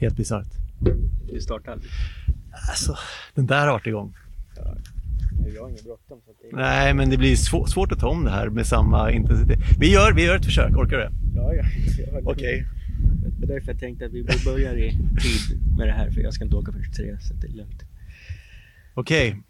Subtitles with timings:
[0.00, 0.48] Helt bisarrt.
[1.32, 1.90] Du startar aldrig?
[2.70, 2.96] Alltså,
[3.34, 4.16] den där har varit igång.
[4.56, 4.76] Ja,
[5.54, 6.18] jag har ingen bråttom.
[6.52, 6.56] Är...
[6.56, 9.58] Nej, men det blir svår, svårt att ta om det här med samma intensitet.
[9.78, 11.12] Vi gör, vi gör ett försök, orkar du det?
[11.36, 11.64] Ja, ja.
[12.24, 12.24] Okej.
[12.24, 12.64] Okay.
[13.38, 16.34] Det är därför jag tänkte att vi börjar i tid med det här, för jag
[16.34, 17.82] ska inte åka först tre, så det är lugnt.
[18.94, 19.28] Okej.
[19.28, 19.40] Okay.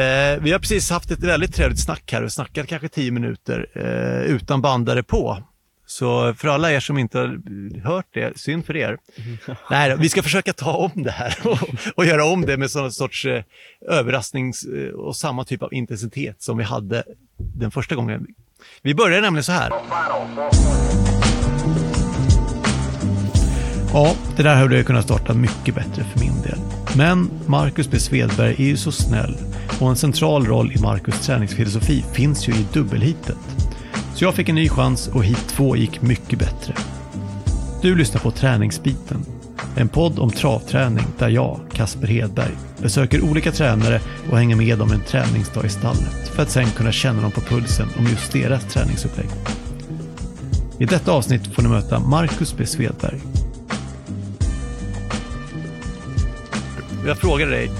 [0.00, 3.66] Eh, vi har precis haft ett väldigt trevligt snack här och snackat kanske tio minuter
[3.74, 5.42] eh, utan bandare på.
[5.92, 7.40] Så för alla er som inte har
[7.84, 8.98] hört det, synd för er.
[9.70, 11.58] Nej, vi ska försöka ta om det här och,
[11.94, 13.42] och göra om det med sån sorts eh,
[13.88, 17.02] överrasknings eh, och samma typ av intensitet som vi hade
[17.36, 18.26] den första gången.
[18.82, 19.70] Vi börjar nämligen så här.
[23.92, 26.58] Ja, det där hade jag kunnat starta mycket bättre för min del.
[26.96, 27.98] Men Marcus B.
[27.98, 29.36] Svedberg är ju så snäll
[29.80, 33.61] och en central roll i Marcus träningsfilosofi finns ju i dubbelhitet.
[34.14, 36.74] Så jag fick en ny chans och hit två gick mycket bättre.
[37.82, 39.24] Du lyssnar på Träningsbiten.
[39.76, 44.92] En podd om travträning där jag, Kasper Hedberg, besöker olika tränare och hänger med dem
[44.92, 48.64] en träningsdag i stallet för att sen kunna känna dem på pulsen om just deras
[48.64, 49.28] träningsupplägg.
[50.78, 52.66] I detta avsnitt får ni möta Marcus B.
[52.66, 53.20] Svedberg.
[57.06, 57.70] Jag frågade dig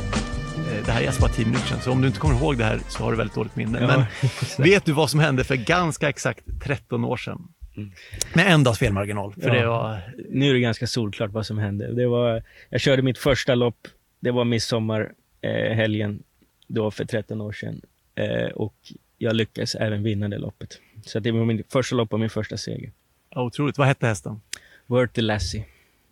[0.87, 2.65] det här är alltså bara 10 minuter sedan, så om du inte kommer ihåg det
[2.65, 3.81] här så har du väldigt dåligt minne.
[3.81, 4.07] Ja,
[4.59, 7.49] Men vet du vad som hände för ganska exakt 13 år sedan?
[7.77, 7.91] Mm.
[8.35, 9.33] Med en dags felmarginal.
[9.33, 9.55] För ja.
[9.55, 10.01] det var...
[10.31, 11.93] Nu är det ganska solklart vad som hände.
[11.93, 13.89] Det var, jag körde mitt första lopp,
[14.21, 16.19] det var midsommarhelgen eh,
[16.67, 17.81] då för 13 år sedan.
[18.15, 18.75] Eh, och
[19.19, 20.81] jag lyckades även vinna det loppet.
[21.05, 22.93] Så det var min första lopp och min första seger.
[23.31, 23.79] Ja, otroligt.
[23.79, 24.41] Vad hette hästen?
[24.87, 25.65] Worthy Lassie.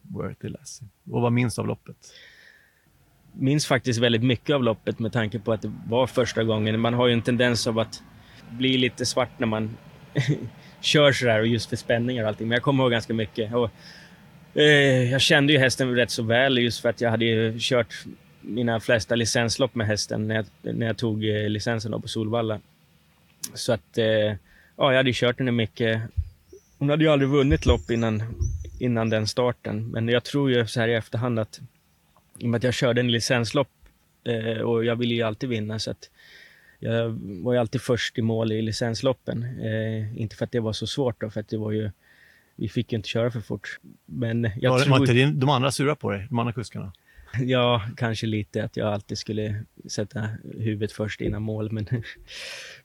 [0.02, 0.88] Worthy Lassie.
[1.10, 1.96] Och vad minns du av loppet?
[3.32, 6.80] Minns faktiskt väldigt mycket av loppet med tanke på att det var första gången.
[6.80, 8.02] Man har ju en tendens av att
[8.50, 9.76] bli lite svart när man
[10.80, 12.48] kör sådär och just för spänningar och allting.
[12.48, 13.54] Men jag kommer ihåg ganska mycket.
[13.54, 13.70] Och,
[14.54, 17.94] eh, jag kände ju hästen rätt så väl just för att jag hade ju kört
[18.40, 22.60] mina flesta licenslopp med hästen när jag, när jag tog eh, licensen på Solvalla.
[23.54, 24.36] Så att, eh, ja,
[24.76, 26.02] jag hade ju kört henne mycket.
[26.78, 28.22] Hon hade ju aldrig vunnit lopp innan,
[28.78, 31.60] innan den starten, men jag tror ju så här i efterhand att
[32.40, 33.70] i och med att jag körde en licenslopp
[34.24, 36.10] eh, och jag ville ju alltid vinna så att
[36.78, 37.10] jag
[37.42, 39.42] var ju alltid först i mål i licensloppen.
[39.42, 41.90] Eh, inte för att det var så svårt då, för att det var ju,
[42.56, 43.78] vi fick ju inte köra för fort.
[44.06, 44.90] Men jag var, tror...
[44.90, 46.92] var inte din, de andra sura på dig, de andra kuskarna?
[47.40, 50.28] Ja, kanske lite att jag alltid skulle sätta
[50.58, 51.72] huvudet först innan mål.
[51.72, 51.86] Men,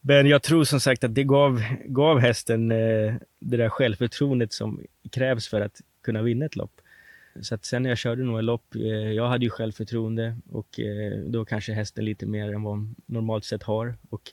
[0.01, 4.81] men jag tror som sagt att det gav, gav hästen eh, det där självförtroendet som
[5.11, 6.81] krävs för att kunna vinna ett lopp.
[7.41, 8.81] Så att sen när jag körde några lopp, eh,
[9.11, 13.45] jag hade ju självförtroende och eh, då kanske hästen lite mer än vad hon normalt
[13.45, 13.97] sett har.
[14.09, 14.31] Och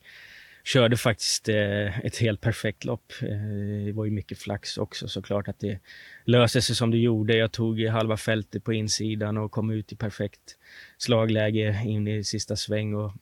[0.64, 3.12] körde faktiskt eh, ett helt perfekt lopp.
[3.22, 5.80] Eh, det var ju mycket flax också såklart att det
[6.24, 7.36] löste sig som det gjorde.
[7.36, 10.56] Jag tog halva fältet på insidan och kom ut i perfekt
[10.98, 13.12] slagläge in i sista sväng och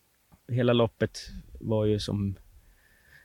[0.49, 1.19] hela loppet
[1.61, 2.37] var ju som,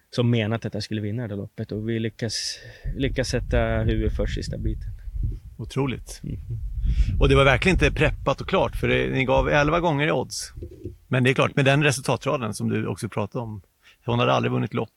[0.09, 2.59] som menat att jag skulle vinna det loppet och vi lyckas,
[2.97, 5.04] lyckas sätta huvudet först sista biten.
[5.57, 6.21] Otroligt.
[6.23, 6.39] Mm.
[7.19, 10.11] Och det var verkligen inte preppat och klart för det, ni gav 11 gånger i
[10.11, 10.53] odds.
[11.07, 13.61] Men det är klart, med den resultatraden som du också pratade om.
[14.05, 14.89] Hon hade aldrig vunnit lopp.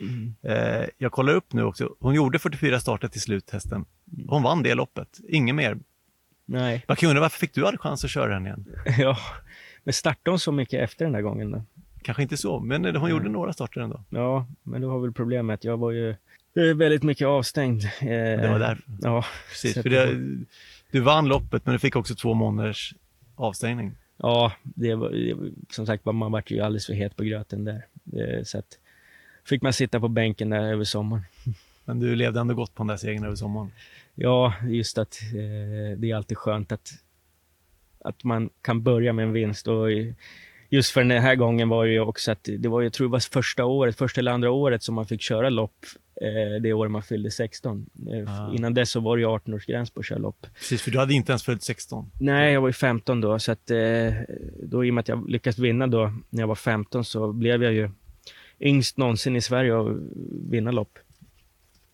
[0.00, 0.34] Mm.
[0.42, 1.94] Eh, jag kollar upp nu också.
[2.00, 3.84] Hon gjorde 44 starter till slut, hästen.
[4.26, 5.78] Hon vann det loppet, inget mer.
[6.44, 6.84] Nej.
[6.88, 8.66] Man kan undra varför fick du aldrig chans att köra den igen?
[8.98, 9.18] ja,
[9.84, 11.64] men startade hon så mycket efter den där gången då?
[12.02, 13.10] Kanske inte så, men hon mm.
[13.10, 14.04] gjorde några starter ändå.
[14.10, 16.14] Ja, men då har väl problemet att jag var ju
[16.56, 17.82] väldigt mycket avstängd.
[18.00, 18.84] Det var därför?
[19.02, 19.24] Ja.
[19.48, 20.18] Precis, för det,
[20.90, 22.94] du vann loppet men du fick också två månaders
[23.34, 23.96] avstängning.
[24.16, 25.12] Ja, det var,
[25.70, 27.86] som sagt man vart ju alldeles för het på gröten där.
[28.44, 28.78] Så att,
[29.44, 31.24] fick man sitta på bänken där över sommaren.
[31.84, 33.70] Men du levde ändå gott på den där segern över sommaren?
[34.14, 36.92] Ja, just att eh, det är alltid skönt att,
[37.98, 39.68] att man kan börja med en vinst.
[39.68, 39.86] Och
[40.68, 43.12] just för den här gången var det ju också att det var, jag tror det
[43.12, 45.86] var första året, första eller andra året som man fick köra lopp
[46.22, 47.86] eh, det år man fyllde 16.
[48.12, 48.54] Eh, ah.
[48.54, 50.46] Innan dess så var det ju 18-årsgräns på att köra lopp.
[50.54, 52.10] Precis, för du hade inte ens fyllt 16.
[52.20, 54.12] Nej, jag var ju 15 då, så att eh,
[54.62, 57.62] då i och med att jag lyckades vinna då när jag var 15 så blev
[57.62, 57.90] jag ju
[58.60, 59.96] yngst någonsin i Sverige att
[60.50, 60.98] vinna lopp.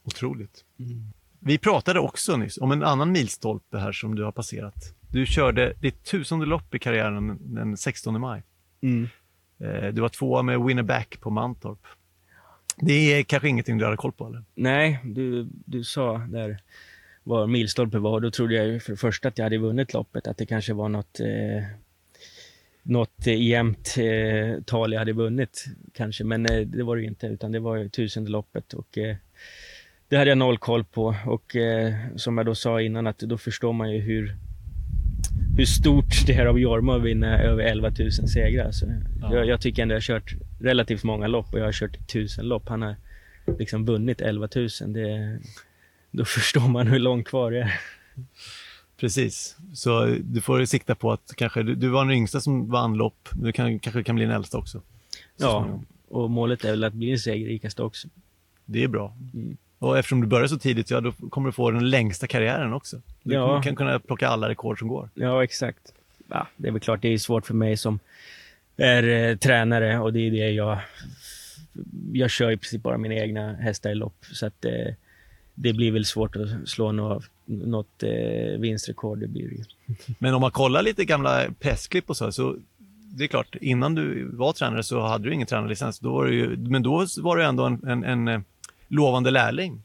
[0.05, 0.64] Otroligt.
[0.79, 1.12] Mm.
[1.41, 4.94] Vi pratade också nyss om en annan milstolpe här som du har passerat.
[5.08, 8.43] Du körde ditt tusende lopp i karriären den 16 maj.
[8.81, 9.08] Mm.
[9.58, 11.87] Eh, du var tvåa med Winnerback på Mantorp.
[12.77, 14.43] Det är kanske ingenting du hade koll på eller?
[14.55, 16.59] Nej, du, du sa där
[17.25, 18.21] var milstolpe var.
[18.21, 20.89] Då trodde jag för det första att jag hade vunnit loppet, att det kanske var
[20.89, 21.65] något, eh,
[22.83, 26.25] något eh, jämnt eh, tal jag hade vunnit kanske.
[26.25, 29.17] Men eh, det var det inte, utan det var tusende loppet och eh,
[30.09, 33.39] det hade jag noll koll på och eh, som jag då sa innan att då
[33.39, 34.37] förstår man ju hur
[35.57, 38.73] hur stort det är av Jorma att vinna över 11 000 segrar.
[38.73, 38.87] Så
[39.21, 39.35] ja.
[39.35, 42.49] jag, jag, tycker ändå jag har kört relativt många lopp och jag har kört 1000
[42.49, 42.69] lopp.
[42.69, 42.97] Han har
[43.59, 44.69] liksom vunnit 11 000.
[44.87, 45.39] Det,
[46.11, 47.81] då förstår man hur långt kvar det är.
[48.97, 52.95] Precis, så du får sikta på att kanske, du, du var den yngsta som vann
[52.95, 54.83] lopp, du kan, kanske kan bli den äldsta också.
[55.37, 58.09] Ja, och målet är väl att bli den segerrikaste också.
[58.65, 59.17] Det är bra.
[59.35, 59.57] Mm.
[59.82, 63.00] Och eftersom du börjar så tidigt, ja då kommer du få den längsta karriären också.
[63.23, 63.62] Du ja.
[63.62, 65.08] kan kunna plocka alla rekord som går.
[65.14, 65.93] Ja, exakt.
[66.29, 67.99] Ja, det är väl klart, det är svårt för mig som
[68.76, 70.79] är eh, tränare och det är det jag...
[72.12, 74.94] Jag kör i princip bara mina egna hästar i lopp, så att eh,
[75.55, 80.40] det blir väl svårt att slå något, något eh, vinstrekord, det blir det Men om
[80.40, 82.56] man kollar lite gamla pressklipp och så, så
[83.17, 85.99] det är klart, innan du var tränare så hade du ingen tränarlicens.
[85.99, 88.40] Då var ju, men då var du ändå en, en, en eh,
[88.93, 89.83] lovande lärling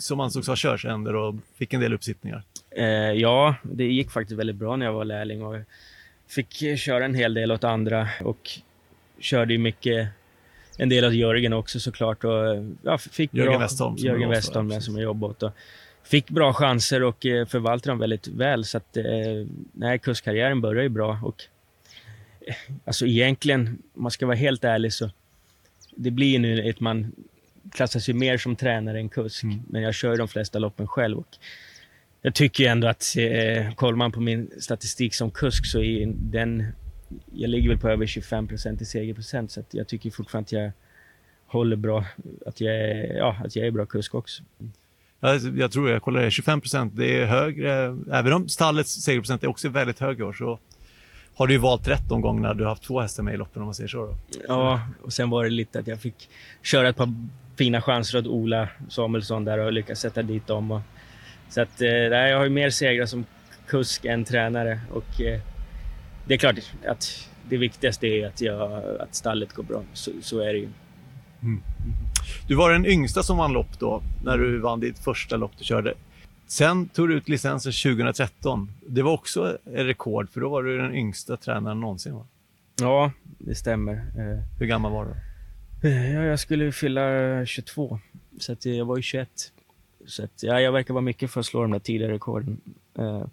[0.00, 2.42] som ansågs ha körsänder och fick en del uppsittningar.
[2.70, 5.56] Eh, ja, det gick faktiskt väldigt bra när jag var lärling och
[6.28, 8.50] fick köra en hel del åt andra och
[9.18, 10.08] körde ju mycket
[10.76, 12.24] en del åt Jörgen också såklart.
[12.24, 15.42] Och, ja, fick Jörgen bra, Westholm som Jörgen Westholm med som jag jobbat åt.
[15.42, 15.52] Och
[16.02, 18.64] fick bra chanser och eh, förvaltade dem väldigt väl.
[18.64, 19.04] Så att, eh,
[19.72, 21.18] nej, kuskkarriären började ju bra.
[21.22, 21.44] Och,
[22.46, 25.10] eh, alltså egentligen, om man ska vara helt ärlig så
[25.96, 27.12] det blir nu ett man
[27.70, 29.62] klassas ju mer som tränare än kusk, mm.
[29.68, 31.18] men jag kör de flesta loppen själv.
[31.18, 31.38] Och
[32.22, 36.66] jag tycker ändå att, eh, kollar man på min statistik som kusk så är den,
[37.34, 40.72] jag ligger väl på över 25% i segerprocent, så jag tycker fortfarande att jag
[41.46, 42.04] håller bra,
[42.46, 44.42] att jag är, ja, att jag är bra kusk också.
[45.20, 49.48] Jag, jag tror jag kollar det, 25% det är högre, även om stallets segerprocent är
[49.48, 50.58] också väldigt hög i år, så
[51.34, 53.62] har du ju valt rätt de gångerna du har haft två hästar med i loppen
[53.62, 54.06] om man säger så.
[54.06, 54.16] Då.
[54.48, 56.28] Ja, och sen var det lite att jag fick
[56.62, 57.14] köra ett par
[57.56, 60.70] fina chanser åt Ola Samuelsson där och lyckas sätta dit dem.
[60.70, 60.80] Och,
[61.48, 63.24] så att, eh, jag har ju mer segrar som
[63.66, 65.40] kusk än tränare och eh,
[66.26, 66.56] det är klart
[66.86, 69.82] att det viktigaste är att, jag, att stallet går bra.
[69.92, 70.68] Så, så är det ju.
[71.42, 71.62] Mm.
[72.48, 75.64] Du var den yngsta som vann lopp då, när du vann ditt första lopp du
[75.64, 75.94] körde.
[76.46, 78.72] Sen tog du ut licensen 2013.
[78.86, 82.26] Det var också ett rekord, för då var du den yngsta tränaren någonsin va?
[82.80, 83.92] Ja, det stämmer.
[83.92, 85.14] Eh, Hur gammal var du?
[85.84, 87.98] Ja, jag skulle fylla 22,
[88.38, 89.52] så att jag var ju 21.
[90.06, 92.60] Så att, ja, jag verkar vara mycket för att slå de där tidigare rekorden.
[92.98, 93.24] Eh,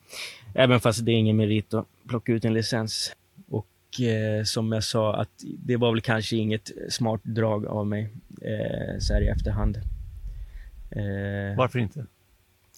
[0.53, 3.15] även fast det är ingen merit att plocka ut en licens.
[3.49, 8.09] Och eh, som jag sa, att det var väl kanske inget smart drag av mig
[8.41, 9.77] eh, så här i efterhand.
[11.57, 12.05] Varför inte?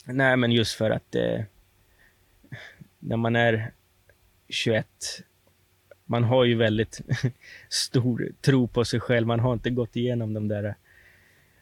[0.05, 1.15] Nej, men just för att
[2.99, 3.71] när man är
[4.49, 4.87] 21
[6.11, 7.01] man har ju väldigt
[7.69, 9.27] stor tro på sig själv.
[9.27, 10.75] Man har inte gått igenom de där,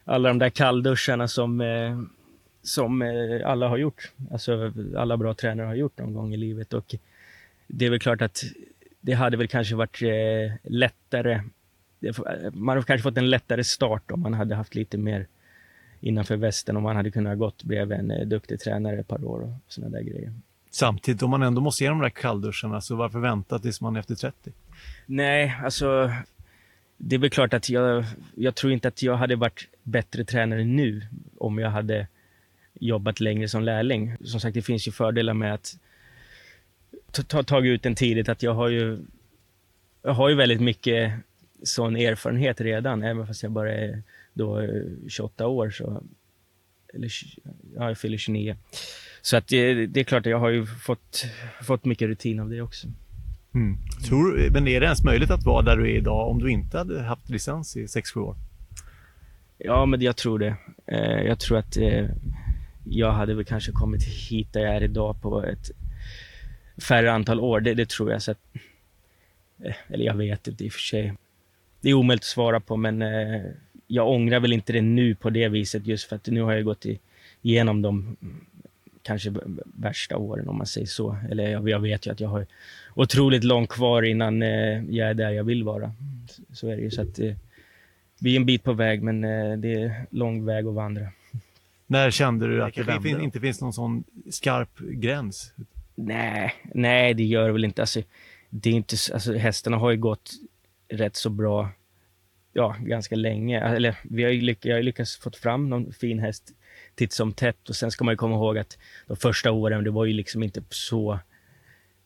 [0.04, 2.00] alla de där kallduscharna som, eh,
[2.62, 4.12] som eh, alla har gjort.
[4.30, 6.72] Alltså alla bra tränare har gjort någon gång i livet.
[6.72, 6.94] Och
[7.66, 8.42] det är väl klart att
[9.00, 11.42] det hade väl kanske varit eh, lättare.
[12.52, 15.26] Man hade kanske fått en lättare start om man hade haft lite mer
[16.00, 16.76] innanför västen.
[16.76, 20.02] Om man hade kunnat gått bredvid en duktig tränare ett par år och sådana där
[20.02, 20.32] grejer.
[20.70, 24.00] Samtidigt, om man ändå måste ge de där kallduscharna, så varför vänta tills man är
[24.00, 24.52] efter 30?
[25.06, 26.12] Nej, alltså
[26.96, 30.64] det är väl klart att jag, jag tror inte att jag hade varit bättre tränare
[30.64, 31.02] nu
[31.38, 32.06] om jag hade
[32.74, 34.16] jobbat längre som lärling.
[34.24, 35.76] Som sagt, det finns ju fördelar med att
[37.10, 38.28] ta, ta tag ut den tidigt.
[38.28, 38.98] Att jag har ju,
[40.02, 41.12] jag har ju väldigt mycket
[41.62, 44.02] sån erfarenhet redan, även fast jag bara är
[44.34, 44.68] då
[45.08, 45.70] 28 år.
[45.70, 46.02] Så,
[46.94, 47.10] eller
[47.76, 48.56] ja, jag fyller 29.
[49.22, 51.26] Så att det, det, är klart att jag har ju fått,
[51.62, 52.88] fått mycket rutin av det också.
[53.54, 53.78] Mm.
[54.08, 56.78] Tror, men är det ens möjligt att vara där du är idag om du inte
[56.78, 58.36] hade haft licens i 6-7 år?
[59.58, 60.54] Ja, men jag tror det.
[60.86, 62.06] Eh, jag tror att eh,
[62.84, 65.70] jag hade väl kanske kommit hit där jag är idag på ett
[66.82, 67.60] färre antal år.
[67.60, 68.22] Det, det tror jag.
[68.22, 68.38] Så att,
[69.64, 71.14] eh, eller jag vet inte i och för sig.
[71.80, 73.04] Det är omöjligt att svara på, men
[73.86, 76.64] jag ångrar väl inte det nu på det viset just för att nu har jag
[76.64, 76.86] gått
[77.42, 78.16] igenom de
[79.02, 79.32] kanske
[79.64, 81.16] värsta åren om man säger så.
[81.30, 82.46] Eller jag, jag vet ju att jag har
[82.94, 85.92] otroligt långt kvar innan eh, jag är där jag vill vara.
[86.52, 86.90] Så är det ju.
[86.90, 87.34] Så att, eh,
[88.20, 91.08] vi är en bit på väg, men eh, det är lång väg att vandra.
[91.86, 95.52] När kände du att det fin inte finns någon sån skarp gräns?
[95.94, 97.82] Nej, nej det gör det väl inte.
[97.82, 98.02] Alltså,
[98.50, 100.30] det är inte alltså, hästarna har ju gått
[100.88, 101.68] rätt så bra
[102.52, 103.60] ja, ganska länge.
[103.60, 106.52] Eller, vi har ju lyck jag har lyckats få fram någon fin häst
[107.00, 107.68] titt som tätt.
[107.68, 110.62] Och sen ska man komma ihåg att de första åren, det var ju liksom inte
[110.70, 111.18] så,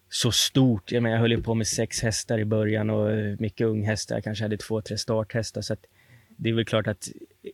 [0.09, 0.93] så stort.
[0.93, 4.17] Jag, menar, jag höll ju på med sex hästar i början och eh, mycket unghästar.
[4.17, 5.61] Jag kanske hade två, tre starthästar.
[5.61, 5.77] Så
[6.37, 7.09] det är väl klart att
[7.43, 7.51] eh,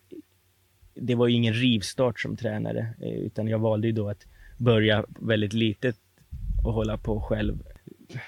[0.95, 4.27] det var ju ingen rivstart som tränare, eh, utan jag valde ju då att
[4.59, 5.97] börja väldigt litet
[6.65, 7.59] och hålla på själv.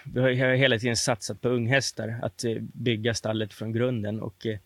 [0.05, 4.59] Vi har hela tiden satsat på unghästar, att bygga stallet från grunden och eh,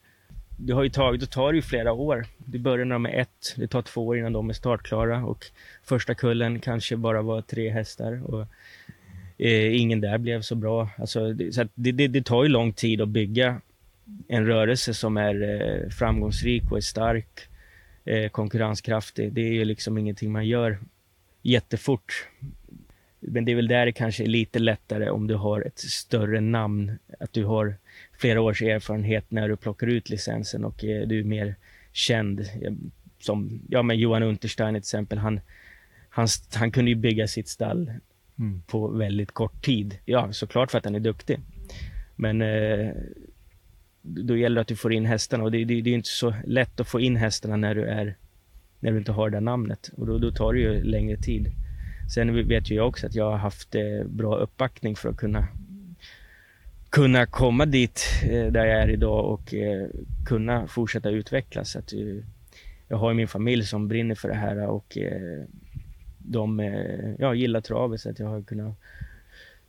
[0.56, 2.26] det har ju tagit, då tar det ju flera år.
[2.36, 5.46] Det börjar när de är ett, det tar två år innan de är startklara och
[5.82, 8.46] första kullen kanske bara var tre hästar och
[9.38, 10.88] eh, ingen där blev så bra.
[10.98, 13.60] Alltså, det, så det, det, det, tar ju lång tid att bygga
[14.28, 17.48] en rörelse som är eh, framgångsrik och är stark,
[18.04, 19.32] eh, konkurrenskraftig.
[19.32, 20.78] Det är ju liksom ingenting man gör
[21.42, 22.28] jättefort.
[23.20, 26.40] Men det är väl där det kanske är lite lättare om du har ett större
[26.40, 27.74] namn, att du har
[28.18, 31.54] flera års erfarenhet när du plockar ut licensen och eh, du är mer
[31.92, 32.40] känd.
[33.18, 35.40] Som ja, men Johan Unterstein till exempel, han,
[36.08, 37.92] han, han kunde ju bygga sitt stall
[38.38, 38.62] mm.
[38.66, 39.98] på väldigt kort tid.
[40.04, 41.40] Ja, såklart för att han är duktig.
[42.16, 42.90] Men eh,
[44.02, 46.34] då gäller det att du får in hästarna och det, det, det är inte så
[46.44, 48.16] lätt att få in hästarna när du, är,
[48.80, 51.52] när du inte har det namnet och då, då tar det ju längre tid.
[52.14, 55.48] Sen vet ju jag också att jag har haft eh, bra uppbackning för att kunna
[56.96, 59.86] kunna komma dit eh, där jag är idag och eh,
[60.26, 61.70] kunna fortsätta utvecklas.
[61.70, 61.98] Så att, eh,
[62.88, 64.98] jag har min familj som brinner för det här och
[66.18, 66.58] de
[67.18, 68.74] ja, gillar travet så att jag har kunnat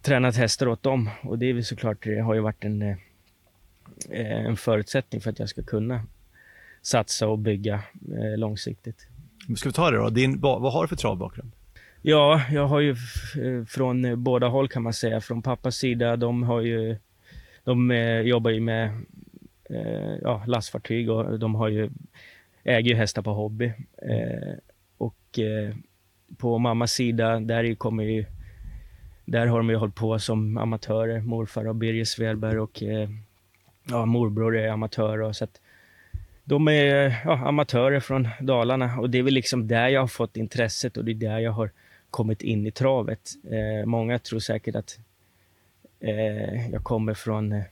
[0.02, 2.96] träna hästar åt dem och det är väl såklart, det har ju varit en,
[4.10, 6.04] en förutsättning för att jag ska kunna
[6.82, 7.84] satsa och bygga
[8.38, 9.08] långsiktigt.
[9.58, 10.10] Ska vi ta det då?
[10.10, 11.52] Din, vad har du för travbakgrund?
[12.02, 12.96] Ja, jag har ju
[13.68, 15.22] från båda håll kan man säga.
[15.22, 16.98] Från pappas sida, de har ju
[17.68, 18.90] de eh, jobbar ju med
[19.70, 21.90] eh, ja, lastfartyg och de har ju,
[22.64, 23.74] äger ju hästar på hobby.
[24.02, 24.54] Eh,
[24.98, 25.76] och eh,
[26.38, 28.26] på mammas sida, där kommer ju
[29.26, 33.10] där har de ju hållit på som amatörer, morfar och Birger Svedberg och eh,
[33.90, 35.22] ja, morbror är amatör.
[35.22, 35.62] Och, så att
[36.44, 40.38] de är ja, amatörer från Dalarna och det är väl liksom där jag har fått
[40.38, 41.72] intresset och det är där jag har
[42.10, 43.30] kommit in i travet.
[43.52, 45.00] Eh, många tror säkert att
[46.00, 47.64] Eh, jag kommer från eh,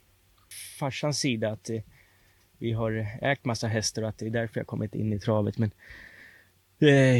[0.79, 1.81] farsans sida att eh,
[2.57, 5.57] vi har ägt massa hästar och att det är därför jag kommit in i travet.
[5.57, 5.71] Men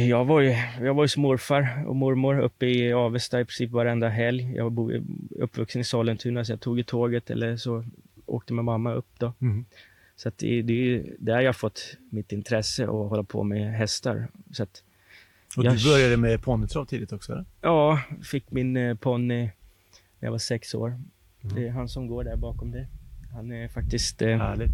[0.08, 3.70] jag var ju, jag var ju som morfar och mormor uppe i Avesta i princip
[3.70, 4.56] varenda helg.
[4.56, 7.84] Jag var uppvuxen i Sollentuna så jag tog ju tåget eller så
[8.26, 9.32] åkte med mamma upp då.
[9.40, 9.64] Mm.
[10.16, 14.28] Så att det, det är där jag fått mitt intresse att hålla på med hästar.
[14.52, 14.82] Så att
[15.56, 17.32] och du började med ponnytrav tidigt också?
[17.32, 17.44] Eller?
[17.60, 19.50] Ja, fick min ponny
[20.18, 20.88] när jag var sex år.
[20.88, 21.56] Mm.
[21.56, 22.88] Det är han som går där bakom dig.
[23.32, 24.22] Han är faktiskt...
[24.22, 24.70] Eh, Härligt.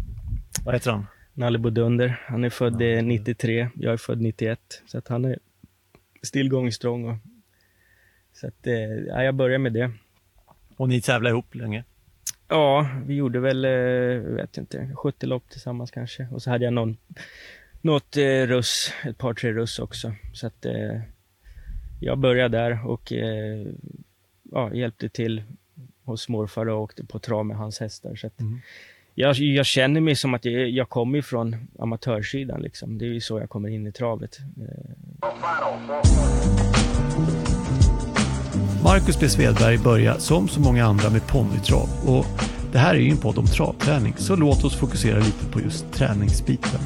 [0.65, 1.05] Vad heter han?
[1.33, 2.21] Nalle Bodunder.
[2.25, 4.59] Han är född ja, 93, jag är född 91.
[4.85, 5.39] Så att han är
[6.23, 7.09] still going strong.
[7.09, 7.17] Och,
[8.33, 8.73] så att, eh,
[9.07, 9.91] ja, jag börjar med det.
[10.77, 11.83] Och ni tävlade ihop länge?
[12.47, 16.27] Ja, vi gjorde väl, eh, vet inte, 70 lopp tillsammans kanske.
[16.31, 16.97] Och så hade jag någon,
[17.81, 20.13] något eh, russ, ett par tre russ också.
[20.33, 21.01] Så att eh,
[21.99, 23.67] jag började där och eh,
[24.53, 25.43] ja, hjälpte till
[26.03, 28.15] hos morfar och åkte på trav med hans hästar.
[28.15, 28.59] Så mm.
[29.13, 32.61] jag, jag, känner mig som att jag, jag kommer från amatörsidan.
[32.61, 32.97] Liksom.
[32.97, 34.37] Det är ju så jag kommer in i travet.
[38.83, 41.89] Marcus B Svedberg börjar som så många andra med ponnytrav.
[42.07, 42.25] Och
[42.71, 45.93] det här är ju en podd om travträning, så låt oss fokusera lite på just
[45.93, 46.79] träningsbiten.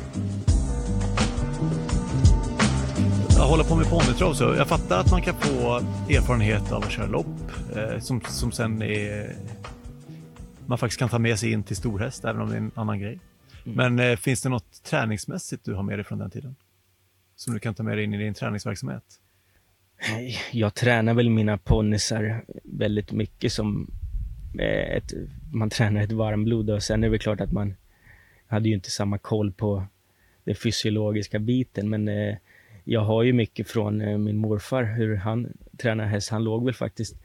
[3.37, 5.77] Jag håller på med ponnytrav så jag fattar att man kan få
[6.09, 9.35] erfarenhet av att köra lopp eh, som, som sen är,
[10.65, 12.99] man faktiskt kan ta med sig in till storhäst, även om det är en annan
[12.99, 13.19] grej.
[13.65, 13.95] Mm.
[13.95, 16.55] Men eh, finns det något träningsmässigt du har med dig från den tiden?
[17.35, 19.03] Som du kan ta med dig in i din träningsverksamhet?
[20.51, 23.91] Jag tränar väl mina ponnysar väldigt mycket som
[24.59, 25.13] eh, ett,
[25.53, 27.75] man tränar ett varmblod och sen är det klart att man
[28.47, 29.85] hade ju inte samma koll på
[30.43, 32.35] den fysiologiska biten men eh,
[32.89, 36.29] jag har ju mycket från eh, min morfar, hur han tränar häst.
[36.29, 37.15] Han låg väl faktiskt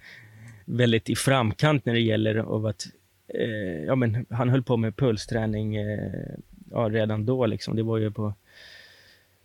[0.65, 2.87] väldigt i framkant när det gäller av att
[3.29, 6.35] eh, ja, men han höll på med pulsträning eh,
[6.71, 7.47] ja, redan då.
[7.47, 7.77] Liksom.
[7.77, 8.35] Det var ju på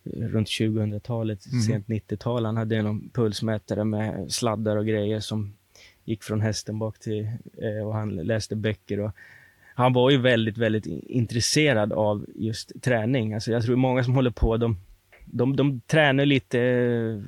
[0.04, 1.62] eh, runt 2000-talet, mm.
[1.62, 2.46] sent 90-tal.
[2.46, 5.54] Han hade någon pulsmätare med sladdar och grejer som
[6.06, 9.00] gick från hästen bak till eh, och han läste böcker.
[9.00, 9.12] Och,
[9.76, 13.34] han var ju väldigt, väldigt intresserad av just träning.
[13.34, 14.78] Alltså jag tror många som håller på, de,
[15.32, 17.24] de, de tränar lite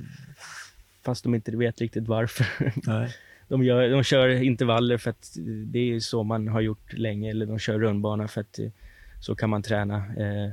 [1.01, 2.73] fast de inte vet riktigt varför.
[2.87, 3.15] Nej.
[3.47, 7.45] De, gör, de kör intervaller för att det är så man har gjort länge, eller
[7.45, 8.59] de kör rundbana för att
[9.19, 9.95] så kan man träna.
[9.97, 10.51] Eh,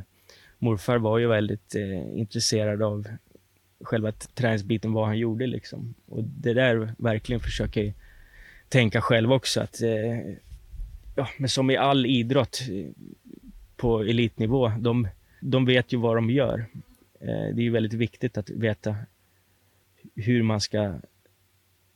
[0.59, 3.07] morfar var ju väldigt eh, intresserad av
[3.81, 5.95] själva träningsbiten, vad han gjorde liksom.
[6.07, 7.93] Och det där verkligen försöker jag
[8.69, 10.35] tänka själv också att, eh,
[11.15, 12.87] ja, men som i all idrott eh,
[13.77, 15.09] på elitnivå, de,
[15.41, 16.67] de vet ju vad de gör.
[17.21, 18.97] Eh, det är väldigt viktigt att veta
[20.15, 20.95] hur man ska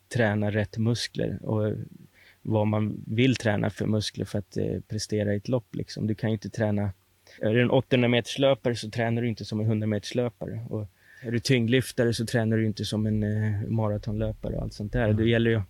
[0.09, 1.75] träna rätt muskler och
[2.43, 5.75] vad man vill träna för muskler för att eh, prestera i ett lopp.
[5.75, 6.07] Liksom.
[6.07, 6.93] Du kan ju inte träna...
[7.41, 10.67] Är du en 800 meters löpare så tränar du inte som en 100 meters löpare.
[10.69, 10.87] Och
[11.23, 15.05] är du tyngdlyftare så tränar du inte som en eh, maratonlöpare och allt sånt där.
[15.05, 15.17] Mm.
[15.17, 15.67] Det gäller ju att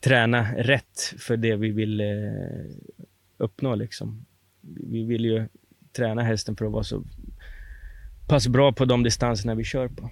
[0.00, 2.02] träna rätt för det vi vill
[3.36, 3.74] uppnå.
[3.74, 4.26] Liksom.
[4.60, 5.46] Vi vill ju
[5.92, 7.04] träna hästen för att vara så
[8.26, 10.10] pass bra på de distanserna vi kör på.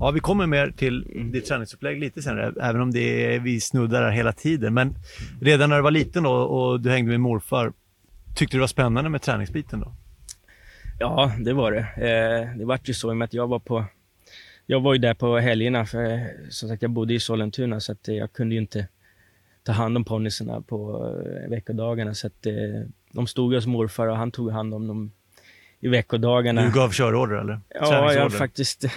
[0.00, 4.02] Ja, vi kommer mer till ditt träningsupplägg lite senare, även om det är, vi snuddar
[4.02, 4.74] där hela tiden.
[4.74, 4.94] Men
[5.40, 7.72] redan när du var liten då, och du hängde med morfar,
[8.34, 9.92] tyckte du det var spännande med träningsbiten då?
[10.98, 11.78] Ja, det var det.
[11.78, 13.84] Eh, det var ju så i och med att jag var på...
[14.66, 18.08] Jag var ju där på helgerna, för som sagt jag bodde i Sollentuna så att
[18.08, 18.88] jag kunde ju inte
[19.62, 22.14] ta hand om ponnyerna på eh, veckodagarna.
[22.14, 22.54] Så att eh,
[23.12, 25.12] de stod hos morfar och han tog hand om dem
[25.84, 26.64] i veckodagarna.
[26.64, 27.60] Du gav körorder eller?
[27.68, 28.84] Ja, jag faktiskt...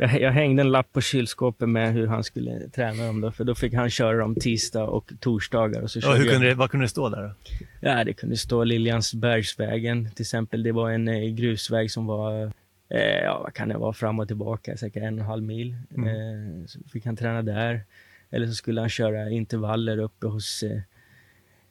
[0.00, 3.44] Jag, jag, hängde en lapp på kylskåpet med hur han skulle träna dem då, för
[3.44, 5.82] då fick han köra dem tisdag och torsdagar.
[5.82, 7.34] Och så ja, hur kunde det, vad kunde det stå där då?
[7.80, 10.62] Ja, det kunde stå Liljansbergsvägen till exempel.
[10.62, 12.52] Det var en eh, grusväg som var,
[12.88, 15.76] eh, ja vad kan det vara, fram och tillbaka, säkert en och en halv mil.
[15.96, 16.08] Mm.
[16.08, 17.84] Eh, så fick han träna där.
[18.30, 20.62] Eller så skulle han köra intervaller uppe hos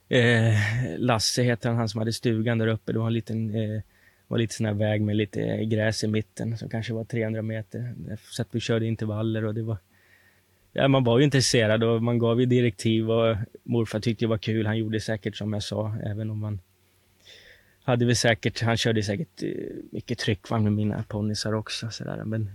[0.10, 0.58] eh, eh
[0.98, 2.94] Lasse, heter han, han som hade stugan där uppe.
[2.94, 3.82] Det var en liten eh,
[4.28, 7.94] var lite sån här väg med lite gräs i mitten som kanske var 300 meter.
[8.32, 9.78] Så att vi körde intervaller och det var...
[10.74, 14.38] Ja, man var ju intresserad och man gav ju direktiv och morfar tyckte det var
[14.38, 14.66] kul.
[14.66, 16.60] Han gjorde säkert som jag sa, även om man
[17.84, 19.50] hade väl säkert, han körde säkert eh,
[19.92, 21.90] mycket tryckvagn med mina ponnyer också.
[21.90, 22.24] Sådär.
[22.26, 22.52] Men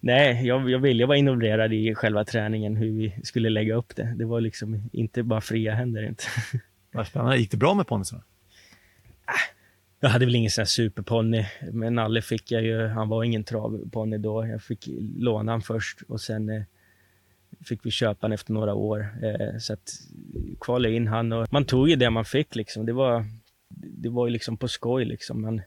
[0.00, 4.14] nej, jag, jag ville vara involverad i själva träningen, hur vi skulle lägga upp det.
[4.16, 6.24] Det var liksom inte bara fria händer inte.
[6.92, 7.36] Vad spännande.
[7.36, 8.22] Gick det bra med ponnyerna?
[10.04, 12.86] Jag hade väl ingen sån här superponny, men Nalle fick jag ju.
[12.86, 14.46] Han var ingen travponny då.
[14.46, 16.62] Jag fick låna han först och sen eh,
[17.64, 19.08] fick vi köpa han efter några år.
[19.22, 19.92] Eh, så att
[20.60, 22.86] kvala in han och man tog ju det man fick liksom.
[22.86, 23.24] Det var,
[23.68, 25.42] det var ju liksom på skoj liksom.
[25.42, 25.62] Man,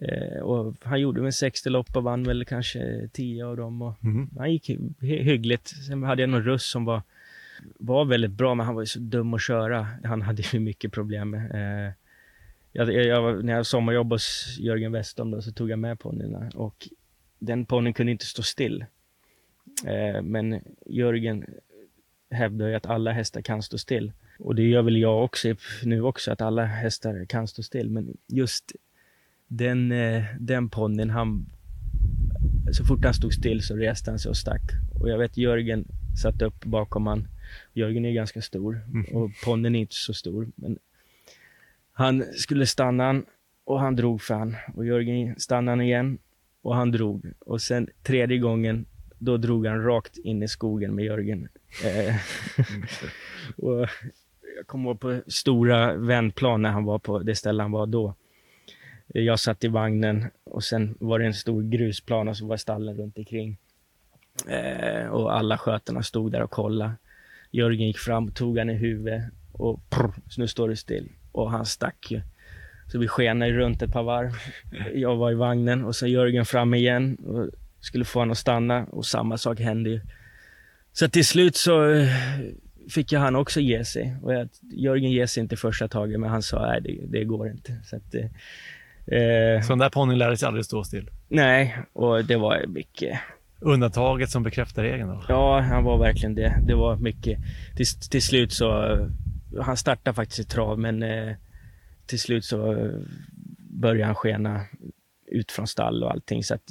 [0.00, 3.82] eh, och han gjorde väl 60 lopp och vann väl kanske 10 av dem.
[3.82, 4.30] Och mm.
[4.38, 4.70] Han gick
[5.00, 5.68] hy hyggligt.
[5.86, 7.02] Sen hade jag någon russ som var,
[7.78, 9.88] var väldigt bra, men han var ju så dum att köra.
[10.04, 11.34] Han hade ju mycket problem.
[11.34, 11.92] Eh,
[12.72, 16.88] jag, jag, när jag sommarjobbade hos Jörgen Westholm då, så tog jag med ponnyerna och
[17.38, 18.84] den ponnyn kunde inte stå still.
[19.86, 21.44] Eh, men Jörgen
[22.30, 24.12] hävdar ju att alla hästar kan stå still.
[24.38, 25.54] Och det gör väl jag också
[25.84, 27.90] nu också, att alla hästar kan stå still.
[27.90, 28.72] Men just
[29.48, 31.46] den, eh, den ponnyn, han...
[32.72, 34.62] Så fort han stod still så reste han sig och stack.
[35.00, 35.84] Och jag vet Jörgen
[36.22, 37.28] satt upp bakom han.
[37.72, 39.04] Jörgen är ganska stor mm.
[39.16, 40.48] och ponnyn är inte så stor.
[40.54, 40.78] Men
[41.98, 43.22] han skulle stanna
[43.64, 44.56] och han drog fan.
[44.74, 46.18] Och Jörgen stannade igen
[46.62, 47.32] och han drog.
[47.38, 48.86] Och sen tredje gången,
[49.18, 51.48] då drog han rakt in i skogen med Jörgen.
[51.84, 52.14] Eh,
[53.64, 53.80] och
[54.56, 58.14] jag kommer ihåg på stora vändplan när han var på det ställe han var då.
[59.06, 62.96] Jag satt i vagnen och sen var det en stor grusplan och så var stallen
[62.96, 63.56] runt omkring.
[64.48, 66.92] Eh, och alla skötarna stod där och kollade.
[67.50, 71.50] Jörgen gick fram, tog han i huvudet och prr, så nu står det still och
[71.50, 72.20] han stack ju.
[72.92, 74.32] Så vi skenade runt ett par varv.
[74.94, 77.48] Jag var i vagnen och så Jörgen fram igen och
[77.80, 80.00] skulle få honom att stanna och samma sak hände ju.
[80.92, 82.08] Så till slut så eh,
[82.90, 84.16] fick jag han också ge sig.
[84.22, 87.50] Och jag, Jörgen ger sig inte första taget, men han sa nej, det, det går
[87.50, 87.72] inte.
[87.84, 88.24] Så, att, eh,
[89.18, 91.10] eh så den där ponnyn lärde sig aldrig stå still?
[91.28, 93.18] Nej, och det var mycket...
[93.60, 95.24] Undantaget som bekräftar regeln då?
[95.28, 96.62] Ja, han var verkligen det.
[96.66, 97.38] Det var mycket...
[97.76, 98.98] Till, till slut så
[99.60, 101.34] han startade faktiskt i trav, men eh,
[102.06, 103.00] till slut så eh,
[103.70, 104.64] började han skena
[105.26, 106.44] ut från stall och allting.
[106.44, 106.62] Så att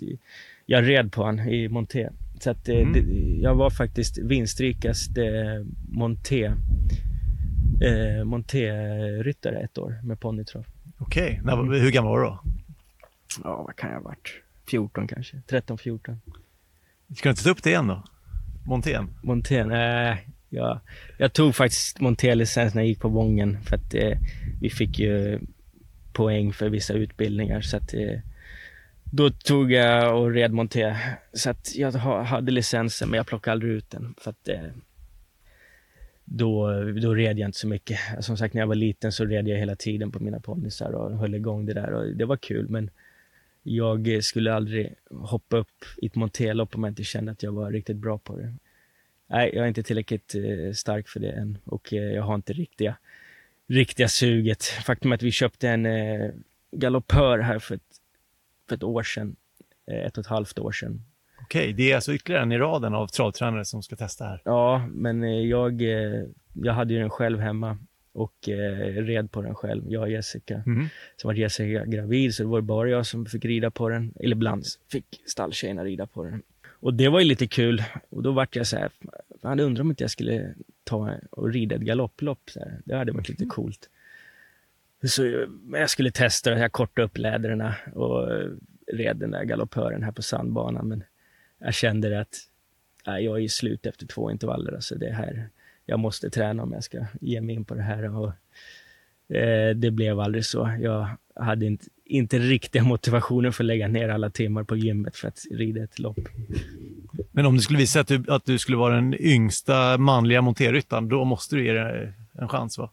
[0.66, 2.10] jag red på han i monté.
[2.40, 2.94] Så att, eh, mm.
[2.94, 3.00] det,
[3.42, 6.46] jag var faktiskt vinstrikast eh, monté,
[7.82, 10.66] eh, montéryttare ett år med ponnytrav.
[10.98, 11.54] Okej, okay.
[11.54, 11.82] mm.
[11.82, 12.40] hur gammal var du då?
[13.44, 14.42] Ja, vad kan jag ha varit?
[14.70, 16.22] 14 kanske, 13, 14.
[17.16, 18.04] Ska du inte ta upp det igen då?
[18.66, 19.10] Montén?
[19.24, 19.68] Montén?
[19.68, 20.80] Nej, jag,
[21.18, 24.18] jag tog faktiskt monterlicens när jag gick på Vången för att eh,
[24.62, 25.40] vi fick ju
[26.14, 27.62] poäng för vissa utbildningar.
[27.62, 28.20] Så att, eh,
[29.04, 30.96] då tog jag och red monté.
[31.34, 34.16] Så att jag hade licensen men jag plockade aldrig ut den.
[34.18, 34.62] För att, eh,
[36.26, 38.00] då, då red jag inte så mycket.
[38.20, 41.18] Som sagt, när jag var liten så red jag hela tiden på mina ponnyer och
[41.18, 41.94] höll igång det där.
[41.94, 42.90] Och det var kul, men
[43.64, 47.72] jag skulle aldrig hoppa upp i ett montélopp om jag inte kände att jag var
[47.72, 48.54] riktigt bra på det
[49.28, 52.54] nej, jag är inte tillräckligt eh, stark för det än och eh, jag har inte
[52.54, 52.98] riktiga,
[53.68, 54.64] riktiga suget.
[54.64, 56.32] Faktum är att vi köpte en eh,
[56.72, 57.82] galoppör här för ett,
[58.70, 59.36] för ett år sedan
[59.86, 61.02] ett och ett halvt år sedan.
[61.42, 64.42] Okej, det är alltså ytterligare en i raden av travtränare som ska testa här.
[64.46, 65.82] Ja, men jag,
[66.54, 67.78] jag hade ju den själv hemma
[68.18, 70.64] och eh, red på den själv, jag och Jessica.
[70.66, 70.90] Mhm.
[71.18, 74.14] Så var Jessica gravid, så det var bara jag som fick rida på den.
[74.20, 76.44] Eller ibland fick stalltjejerna rida på den.
[76.80, 77.84] Och det var ju lite kul.
[78.10, 78.92] Och då vart jag så här,
[79.42, 82.50] jag hade undrat om inte jag skulle ta och rida ett galopplopp.
[82.50, 82.82] Så här.
[82.86, 83.90] Det hade varit lite coolt.
[85.04, 88.30] Så jag skulle testa det, jag kortade upp läderna och
[88.94, 90.88] red den där galoppören här på sandbanan.
[90.88, 91.04] Men
[91.60, 92.38] jag kände att
[93.08, 94.74] nej, jag är slut efter två intervaller.
[94.74, 95.50] Alltså det här,
[95.86, 98.16] jag måste träna om jag ska ge mig in på det här.
[98.16, 98.32] Och,
[99.36, 100.78] eh, det blev aldrig så.
[100.82, 105.28] Jag hade inte, inte riktiga motivationen för att lägga ner alla timmar på gymmet för
[105.28, 106.20] att rida ett lopp.
[107.32, 111.10] Men om det skulle visa att du, att du skulle vara den yngsta manliga monterryttaren,
[111.10, 112.90] då måste du ge det en chans va?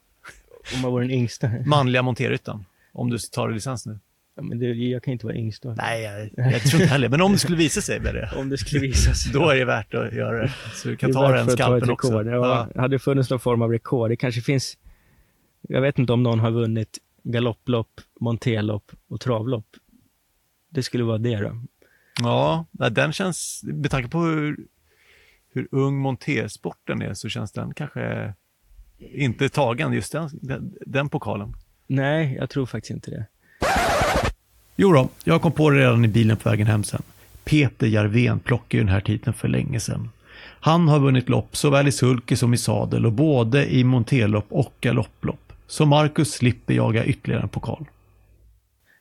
[0.75, 1.51] Om man var den yngsta.
[1.65, 3.99] Manliga monterryttaren, om du tar licens nu.
[4.37, 5.75] Ja, men det, jag kan inte vara yngst då.
[5.77, 7.09] Nej, jag, jag tror inte heller.
[7.09, 9.33] Men om det skulle visa sig med det, Om det skulle visa sig.
[9.33, 10.51] då är det värt att göra det.
[10.73, 12.07] Så du kan ta den skalpen också.
[12.11, 12.27] rekord.
[12.27, 14.09] Ja, Hade det funnits någon form av rekord.
[14.09, 14.77] Det kanske finns...
[15.61, 19.67] Jag vet inte om någon har vunnit galopplopp, monterlopp och travlopp.
[20.69, 21.61] Det skulle vara det då.
[22.21, 24.57] Ja, den känns, med tanke på hur,
[25.53, 28.33] hur ung montersporten är, så känns den kanske
[28.97, 31.53] inte tagen, just den, den, den pokalen.
[31.87, 33.25] Nej, jag tror faktiskt inte det.
[34.75, 37.01] Jo då, jag kom på det redan i bilen på vägen hem sen.
[37.43, 40.09] Peter Järven plockade ju den här titeln för länge sedan.
[40.59, 44.73] Han har vunnit lopp såväl i sulky som i sadel och både i monterlopp och
[44.81, 45.44] galopplopp.
[45.67, 47.85] Så Marcus slipper jaga ytterligare en pokal.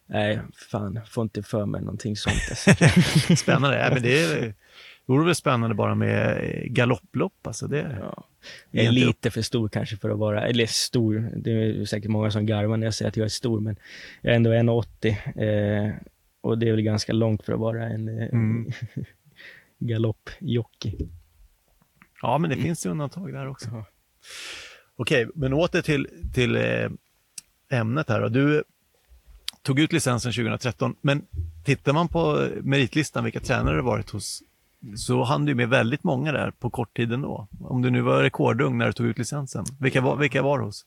[0.07, 2.37] Nej, fan, får inte för mig någonting sånt.
[2.50, 2.70] Alltså.
[3.37, 3.79] Spännande.
[3.79, 4.55] ja, men det är,
[5.07, 7.46] vore väl spännande bara med galopplopp.
[7.46, 8.24] Alltså det, Ja.
[8.70, 12.31] Jag är lite för stor kanske för att vara, eller stor, det är säkert många
[12.31, 13.77] som garvar när jag säger att jag är stor, men
[14.20, 15.94] jag är ändå 1,80 eh,
[16.40, 18.72] och det är väl ganska långt för att vara en eh, Mm.
[19.79, 20.96] galoppjockey.
[22.22, 23.68] Ja, men det finns ju undantag där också.
[23.72, 23.85] Ja.
[24.96, 26.90] Okej, men åter till, till eh,
[27.70, 28.20] ämnet här.
[28.20, 28.28] Då.
[28.28, 28.64] Du
[29.62, 31.26] tog ut licensen 2013, men
[31.64, 34.42] tittar man på eh, meritlistan vilka tränare du varit hos
[34.96, 37.48] så hann du med väldigt många där på kort tid ändå.
[37.61, 39.64] Om du nu var rekordung när du tog ut licensen.
[39.80, 40.87] Vilka var, vilka var du hos?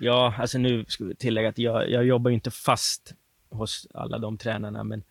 [0.00, 3.14] Ja, alltså nu ska vi tillägga att jag, jag jobbar ju inte fast
[3.50, 5.02] hos alla de tränarna, men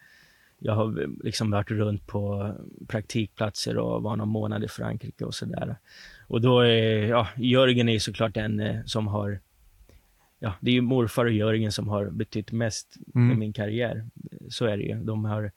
[0.64, 2.54] jag har liksom varit runt på
[2.88, 5.76] praktikplatser och var någon månad i Frankrike och sådär.
[6.28, 9.40] Och då är, ja, Jörgen är såklart den eh, som har,
[10.40, 13.32] ja, det är ju morfar och Jörgen som har betytt mest Mm.
[13.32, 14.06] i min karriär.
[14.50, 14.96] Så är det ju.
[15.04, 15.52] De har,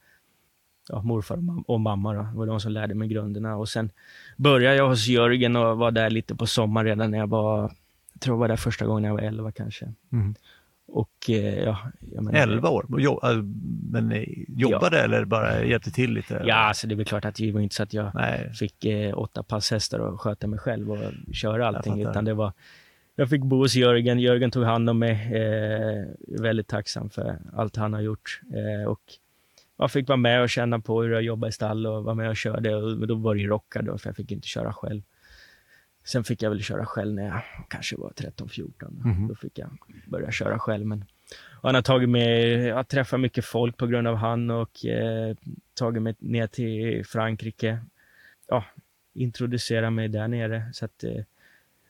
[0.89, 3.57] ja, morfar och, mam- och mamma då, var de som lärde mig grunderna.
[3.57, 3.91] Och sen
[4.37, 7.63] började jag hos Jörgen och var där lite på sommaren redan när jag var,
[8.13, 9.93] jag tror jag var där första gången när jag var 11 kanske.
[10.13, 10.35] Mm.
[10.87, 12.87] Och eh, ja, menar, 11 år?
[13.01, 13.43] Äh,
[13.91, 16.43] men eh, jobbade eller bara hjälpte till lite?
[16.47, 18.85] Ja, alltså det är väl klart att det var inte så att jag Nej, fick
[18.85, 20.99] eh, åtta passhästar och sköta mig själv och
[21.33, 22.53] köra allting, utan det var
[23.17, 26.05] jag fick bo hos Jörgen, Jörgen tog hand om mig, eh,
[26.41, 28.41] väldigt tacksam för allt han har gjort.
[28.55, 29.01] Eh, och
[29.79, 32.29] jag fick vara med och känna på hur jag jobbade i stall och vara med
[32.29, 32.77] och körde.
[32.77, 35.03] Och då var det ju rockad för jag fick inte köra själv.
[36.05, 38.73] Sen fick jag väl köra själv när jag kanske var 13-14.
[39.05, 39.29] Mhm.
[39.29, 40.87] Då fick jag börja köra själv.
[40.87, 41.05] Men
[41.63, 45.37] han har tagit mig, jag har träffat mycket folk på grund av han och eh,
[45.75, 47.79] tagit mig ner till Frankrike.
[48.47, 48.65] Ja,
[49.13, 50.71] introducera mig där nere.
[50.73, 51.23] Så att, eh,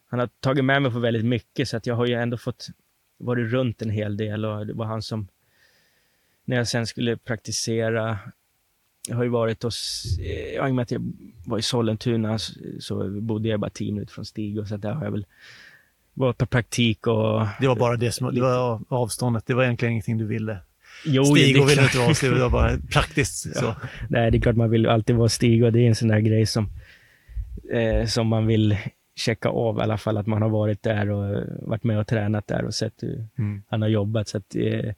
[0.07, 2.67] han har tagit med mig på väldigt mycket, så att jag har ju ändå fått
[3.17, 5.29] varit runt en hel del och det var han som,
[6.45, 8.19] när jag sen skulle praktisera,
[9.09, 11.13] jag har ju varit hos, eh, ja, i och med att jag
[11.45, 12.39] var i Sollentuna
[12.81, 15.27] så, bodde jag bara tio minuter från Stig och så där har jag väl
[16.15, 17.47] varit på praktik och...
[17.61, 19.47] det var bara det som det var avståndet.
[19.47, 20.59] Det var egentligen ingenting du ville.
[21.05, 23.75] Jo, Stig och ville inte vara hos det var bara praktiskt så.
[24.09, 26.21] Nej, det är klart man vill alltid vara Stig och det är en sån där
[26.21, 26.69] grej som,
[27.73, 28.77] eh, som man vill
[29.17, 32.47] checka av i alla fall, att man har varit där och varit med och tränat
[32.47, 33.63] där och sett hur Mm.
[33.69, 34.29] han har jobbat.
[34.29, 34.93] Så att, eh,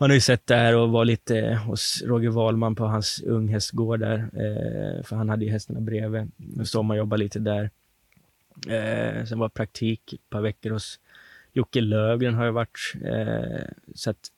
[0.00, 4.18] man har ju sett där och var lite hos Roger Wahlman på hans unghästgård där,
[4.18, 6.30] eh, för han hade ju hästarna bredvid.
[6.64, 7.70] Sommarjobbade lite där.
[8.68, 11.00] Eh, sen var praktik ett par veckor hos
[11.52, 12.78] Jocke Lövgren har jag varit.
[13.04, 14.28] Eh, så att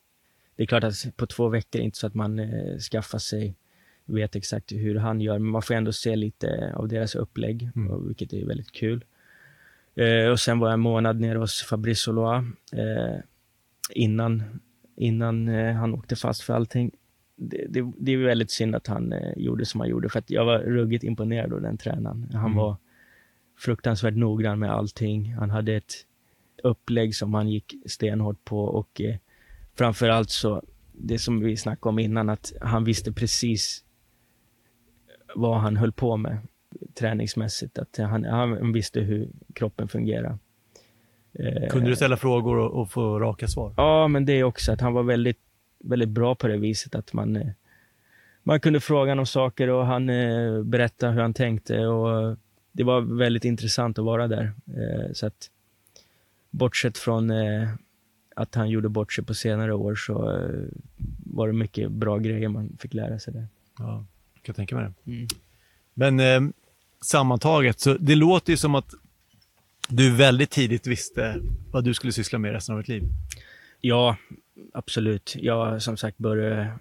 [0.56, 3.18] det är klart att på två veckor är det inte så att man eh, skaffar
[3.18, 3.54] sig,
[4.04, 7.90] vet exakt hur han gör, men man får ändå se lite av deras upplägg, Mm.
[7.90, 9.04] och, vilket är väldigt kul.
[9.94, 13.16] Eh, och sen var jag en månad nere hos Fabrice Solois eh,
[13.90, 14.60] innan,
[15.02, 16.90] innan eh, han åkte fast för allting.
[17.36, 20.44] Det, det, det är väldigt synd att han eh, gjorde som han gjorde, för jag
[20.44, 22.28] var ruggigt imponerad av den tränaren.
[22.32, 22.56] Han Mm.
[22.56, 22.76] var
[23.58, 25.34] fruktansvärt noggrann med allting.
[25.34, 25.92] Han hade ett
[26.62, 29.16] upplägg som han gick stenhårt på och eh,
[29.74, 30.62] framför allt så
[30.92, 33.84] det som vi snackade om innan, att han visste precis
[35.34, 36.38] vad han höll på med
[36.94, 37.78] träningsmässigt.
[37.78, 40.38] Att han, han visste hur kroppen fungerar.
[41.70, 43.74] Kunde du ställa frågor och, och, få raka svar?
[43.76, 45.38] Ja, men det är också att han var väldigt,
[45.78, 47.48] väldigt bra på det viset att man, eh,
[48.42, 52.36] man kunde fråga honom saker och han eh, berättade hur han tänkte och
[52.72, 54.52] det var väldigt intressant att vara där.
[54.66, 55.50] Eh, så att
[56.50, 57.68] bortsett från eh,
[58.36, 60.68] att han gjorde bort sig på senare år så eh,
[61.24, 63.46] var det mycket bra grejer man fick lära sig där.
[63.78, 65.12] Ja, jag kan tänka mig det.
[65.12, 65.28] Mm.
[65.94, 66.54] Men eh,
[67.00, 68.94] sammantaget, så det låter ju som att
[69.92, 73.02] du väldigt tidigt visste vad du skulle syssla med resten av ditt liv.
[73.80, 74.16] Ja,
[74.72, 75.36] absolut.
[75.38, 76.78] Jag som sagt började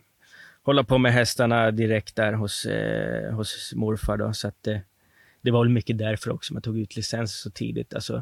[0.63, 4.17] hålla på med hästarna direkt där hos, eh, hos morfar.
[4.17, 4.77] Då, så att, eh,
[5.41, 7.93] det var väl mycket därför också man tog ut licens så tidigt.
[7.93, 8.21] Alltså,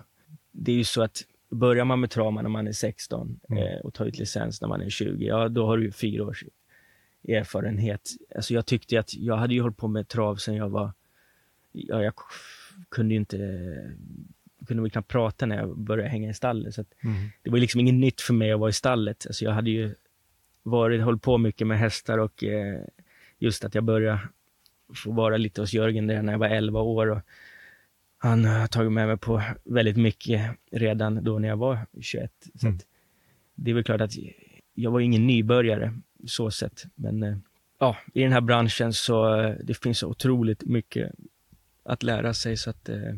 [0.52, 3.64] det är ju så att börjar man med trav när man är 16 mm.
[3.64, 6.44] eh, och tar ut licens när man är 20, ja då har du fyra års
[7.28, 8.10] erfarenhet.
[8.36, 10.94] Alltså jag tyckte att jag hade ju hållit på med trav sedan jag var,
[11.72, 12.14] ja, jag
[12.90, 13.38] kunde ju inte
[14.70, 16.74] kunde väl knappt prata när jag började hänga i stallet.
[16.74, 17.30] Så mm.
[17.44, 19.26] Det var liksom inget nytt för mig att vara i stallet.
[19.28, 19.96] Alltså jag hade ju
[20.64, 22.82] varit, hållit på mycket med hästar och eh,
[23.40, 24.20] just att jag började
[24.96, 27.08] få vara lite hos Jörgen där när jag var 11 år.
[27.08, 27.22] Och
[28.18, 32.32] han har tagit med mig på väldigt mycket redan då när jag var 21.
[32.56, 32.80] Så mm.
[33.56, 34.14] det är väl klart att
[34.74, 35.94] jag var ingen nybörjare
[36.28, 36.84] så sett.
[36.96, 37.38] Men eh,
[37.80, 41.12] ja, i den här branschen så eh, det finns otroligt mycket
[41.84, 43.16] att lära sig så att eh,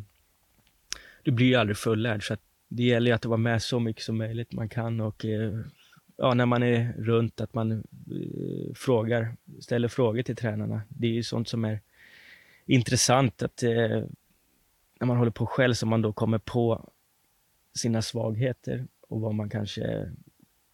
[1.24, 2.28] du blir ju aldrig fullärd.
[2.28, 5.26] Så att det gäller ju att vara med så mycket som möjligt man kan och
[5.26, 5.60] eh,
[6.18, 10.82] ja, när man är runt att man eh, frågar, ställer frågor till tränarna.
[10.90, 11.80] Det är ju sånt som är
[12.66, 14.04] intressant att eh,
[15.00, 16.90] när man håller på själv så man då kommer på
[17.76, 20.12] sina svagheter och vad man kanske är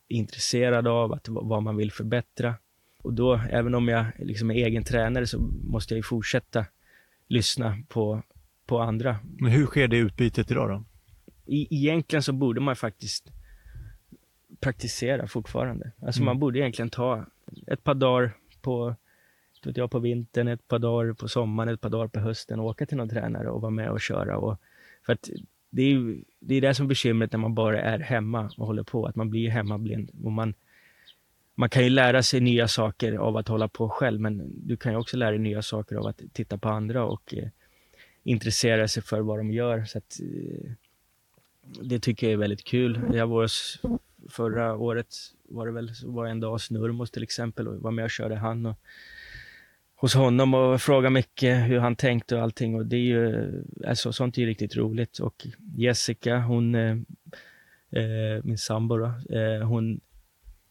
[0.08, 2.56] intresserad av, att, vad man vill förbättra.
[3.02, 6.66] Och då, även om jag liksom är egen tränare, så måste jag ju fortsätta
[7.28, 8.24] lyssna på
[8.68, 9.18] på andra.
[9.40, 10.84] Men hur sker det utbytet idag då?
[11.46, 13.32] I, egentligen så borde man faktiskt
[14.60, 15.92] praktisera fortfarande.
[16.02, 16.26] Alltså mm.
[16.26, 17.26] man borde egentligen ta
[17.68, 18.96] ett par dagar på,
[19.66, 22.66] vet jag, på vintern, ett par dagar på sommaren, ett par dagar på hösten och
[22.66, 24.38] åka till någon tränare och vara med och köra.
[24.38, 24.58] Och,
[25.06, 25.30] för att
[25.70, 28.68] det är ju det, är det som är bekymret när man bara är hemma och
[28.68, 30.12] håller på, att man blir hemmablind.
[30.24, 30.54] Och man,
[31.56, 34.92] man kan ju lära sig nya saker av att hålla på själv, men du kan
[34.92, 37.50] ju också lära dig nya saker av att titta på andra och eh,
[38.28, 39.86] intresserar sig för vad de gör.
[39.86, 40.72] Så att, eh,
[41.82, 43.02] det tycker jag är väldigt kul.
[43.14, 43.50] Jag var
[44.30, 45.16] förra året
[45.50, 48.36] var det väl, var en dag hos Nurmos till exempel och var med och körde
[48.36, 48.80] han och,
[49.96, 53.52] hos honom och frågade mycket hur han tänkte och allting och det är ju,
[53.88, 56.98] alltså sånt är ju riktigt roligt och Jessica, hon, eh,
[57.92, 60.00] eh min sambo då, eh, hon,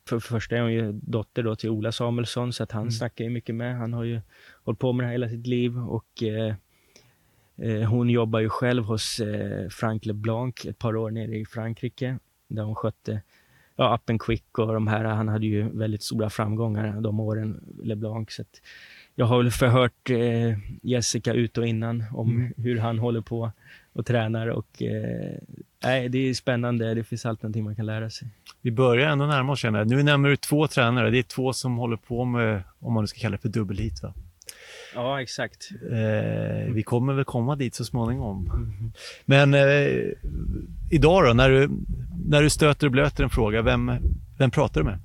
[0.08, 2.92] för det första är hon ju dotter då till Ola Samuelsson så att han mm.
[2.92, 4.20] snackar ju mycket med, han har ju
[4.64, 6.54] hållit på med det här hela sitt liv och Eh,
[7.88, 12.62] hon jobbar ju själv hos eh, Frank LeBlanc ett par år nere i Frankrike, där
[12.62, 13.22] hon skötte
[13.76, 15.04] ja, and Quick och de här.
[15.04, 18.32] Han hade ju väldigt stora framgångar de åren, LeBlanc.
[18.32, 18.44] Så
[19.14, 22.52] jag har väl förhört eh, Jessica ut och innan om mm.
[22.56, 23.52] hur han håller på
[23.92, 25.38] och tränar och eh,
[25.80, 26.94] det är spännande.
[26.94, 28.28] Det finns alltid någonting man kan lära sig.
[28.60, 29.88] Vi börjar ändå närma oss känner jag.
[29.88, 31.10] Nu nämner du två tränare.
[31.10, 34.02] Det är två som håller på med, om man nu ska kalla det för dubbelhit
[34.02, 34.14] va?
[34.96, 35.70] Ja, exakt.
[35.90, 38.50] Eh, vi kommer väl komma dit så småningom.
[38.54, 38.92] Mm.
[39.24, 40.12] Men eh,
[40.90, 41.70] idag då, när du,
[42.28, 43.92] när du stöter och blöter en fråga, vem,
[44.38, 44.98] vem pratar du med?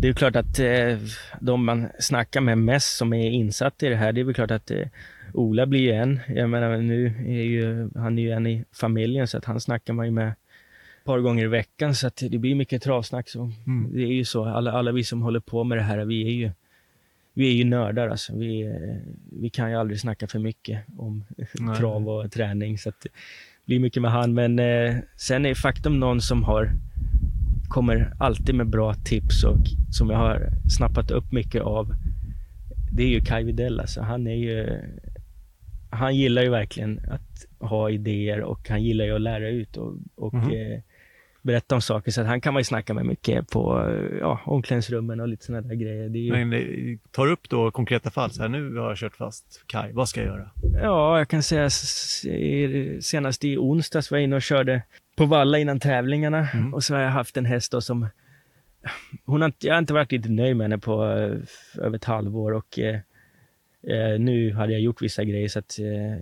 [0.00, 0.98] Det är klart att eh,
[1.40, 4.50] de man snackar med mest som är insatta i det här, det är väl klart
[4.50, 4.86] att eh,
[5.32, 6.20] Ola blir en.
[6.28, 9.92] Jag menar, nu är ju, han är ju en i familjen så att han snackar
[9.92, 13.28] man ju med ett par gånger i veckan så att det blir mycket travsnack.
[13.28, 13.92] Så mm.
[13.94, 16.32] Det är ju så, alla, alla vi som håller på med det här, vi är
[16.32, 16.50] ju
[17.38, 18.36] vi är ju nördar alltså.
[18.36, 21.24] Vi, eh, vi kan ju aldrig snacka för mycket om
[21.60, 21.76] Nej.
[21.76, 22.78] trav och träning.
[22.78, 23.08] Så det
[23.66, 24.34] blir mycket med han.
[24.34, 26.70] Men eh, sen är faktum någon som har
[27.68, 31.94] kommer alltid med bra tips och som jag har snappat upp mycket av.
[32.92, 34.02] Det är ju Kai Widell alltså.
[34.02, 34.80] Han är ju
[35.90, 39.94] han gillar ju verkligen att ha idéer och han gillar ju att lära ut och,
[40.14, 40.74] och mm -hmm.
[40.74, 40.80] eh,
[41.42, 42.10] berätta om saker.
[42.10, 45.68] Så att han kan man ju snacka med mycket på ja, omklädningsrummen och lite sådana
[45.68, 46.08] där grejer.
[46.08, 46.32] Ju...
[46.32, 49.92] Men eh, tar upp då konkreta fall, så här nu har jag kört fast Kai,
[49.92, 50.50] vad ska jag göra?
[50.82, 51.70] Ja, jag kan säga
[53.00, 54.82] senast i onsdags var jag inne och körde
[55.16, 56.74] på valla innan tävlingarna mm.
[56.74, 58.08] och så har jag haft en häst då som
[59.24, 61.38] hon har, jag har inte varit riktigt nöjd med henne på uh,
[61.78, 66.18] över ett halvår och uh, nu hade jag gjort vissa grejer så att uh,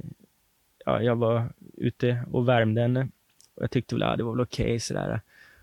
[0.84, 3.08] ja, jag var ute och värmde henne
[3.56, 5.20] och jag tyckte väl att ja, det var väl okej okay, sådär.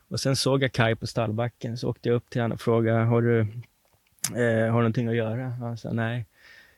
[0.08, 3.00] Och sen såg jag Kai på stallbacken, så åkte jag upp till honom och frågade,
[3.00, 5.50] har du, eh, har du någonting att göra?
[5.50, 6.26] Han sa nej.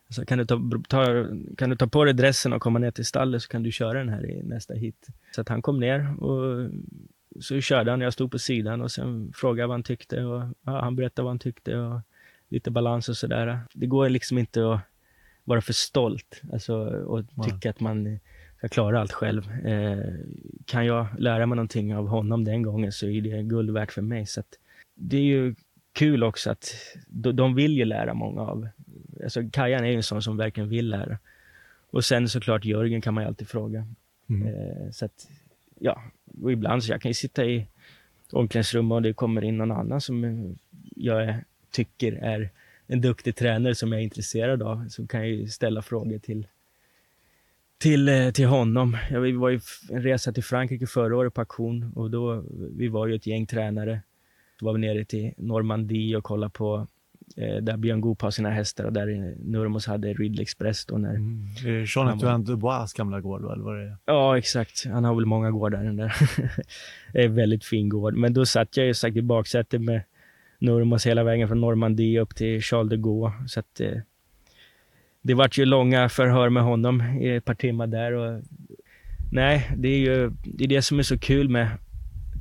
[0.10, 1.06] Så kan, du ta, ta,
[1.58, 3.99] kan du ta på dig dressen och komma ner till stallet så kan du köra
[3.99, 5.08] den här i nästa hit.
[5.36, 6.69] Så att han kom ner och
[7.39, 10.43] så körde han, jag stod på sidan och sen frågade jag vad han tyckte och
[10.65, 12.01] ja, han berättade vad han tyckte och
[12.49, 13.60] lite balans och sådär.
[13.73, 14.80] Det går liksom inte att
[15.43, 18.19] vara för stolt alltså, och tycka att man
[18.67, 19.51] ska klara allt själv.
[19.65, 20.13] Eh,
[20.65, 24.01] kan jag lära mig någonting av honom den gången så är det guld värt för
[24.01, 24.25] mig.
[24.25, 24.43] Så
[24.95, 25.56] det är ju
[25.93, 26.73] kul också att
[27.34, 28.67] de vill ju lära många av.
[29.23, 31.17] Alltså Kajan är ju en sån som verkligen vill lära.
[31.91, 33.88] Och sen såklart Jörgen kan man ju alltid fråga.
[34.30, 34.47] Mm.
[34.47, 35.30] Eh, så att,
[35.80, 36.01] ja,
[36.41, 37.67] och ibland så jag kan ju sitta i
[38.32, 40.56] omklädningsrummet och det kommer in någon annan som
[40.95, 41.36] jag
[41.71, 42.49] tycker är
[42.88, 44.88] en duktig tränare som jag är intresserad av.
[44.89, 46.47] Så kan jag ju ställa frågor till,
[47.77, 48.97] till, eh, till honom.
[49.11, 49.59] Jag var ju
[49.89, 52.43] en resa till Frankrike förra året på auktion och då,
[52.77, 54.01] vi var ju ett gäng tränare.
[54.59, 56.88] Då var vi nere till Normandie och kollade på
[57.38, 61.15] eh, där Björn Goop har sina hästar och där Nurmos hade Ridley Express då när...
[61.15, 61.45] Mm.
[61.85, 63.97] Jean-Antoine Dubois gamla gård eller vad det?
[64.05, 64.85] Ja, exakt.
[64.85, 66.13] Han har väl många gårdar den där.
[67.13, 68.15] det är en väldigt fin gård.
[68.15, 70.01] Men då satt jag ju sagt i baksätet med
[70.59, 73.33] Nurmos hela vägen från Normandie upp till Charles de Gaulle.
[73.47, 73.97] Så att, eh,
[75.25, 78.11] det vart ju långa förhör med honom i ett par timmar där.
[78.11, 78.43] Och,
[79.31, 81.67] nej, det är ju det, är det som är så kul med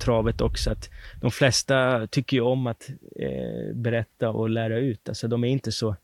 [0.01, 5.09] travet också, att de flesta tycker ju om att eh, berätta och lära ut.
[5.09, 5.97] Alltså de är inte så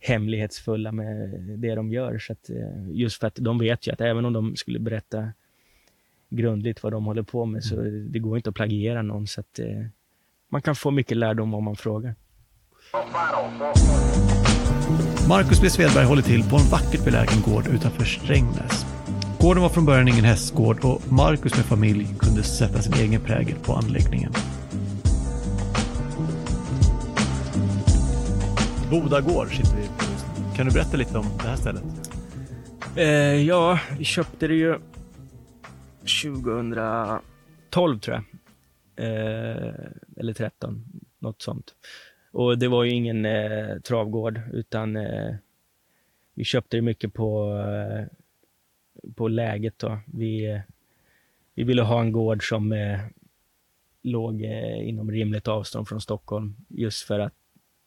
[0.00, 2.18] hemlighetsfulla med det de gör.
[2.18, 5.28] Så att, eh, just för att de vet ju att även om de skulle berätta
[6.30, 8.12] grundligt vad de håller på med, så mm.
[8.12, 9.26] det går inte att plagiera någon.
[9.26, 9.84] Så att, eh,
[10.48, 12.14] man kan få mycket lärdom om man frågar.
[15.28, 15.70] Marcus B.
[15.70, 18.86] Svedberg håller till på en vackert belägen gård utanför Strängnäs.
[19.40, 23.56] Gården var från början ingen hästgård och Marcus med familj kunde sätta sin egen prägel
[23.58, 24.32] på anläggningen.
[28.90, 30.56] Boda gård sitter vi på just nu.
[30.56, 31.84] Kan du berätta lite om det här stället?
[32.96, 33.06] Eh,
[33.46, 34.78] ja, vi köpte det ju
[36.22, 38.24] 2012 tror jag.
[38.96, 39.74] Eh,
[40.16, 40.84] eller 13,
[41.20, 41.74] något sånt.
[42.38, 45.34] Och det var ju ingen eh, travgård utan eh,
[46.34, 48.06] vi köpte det mycket på, eh,
[49.14, 49.98] på läget då.
[50.06, 50.60] Vi, eh,
[51.54, 53.00] vi ville ha en gård som eh,
[54.02, 57.32] låg eh, inom rimligt avstånd från Stockholm just för att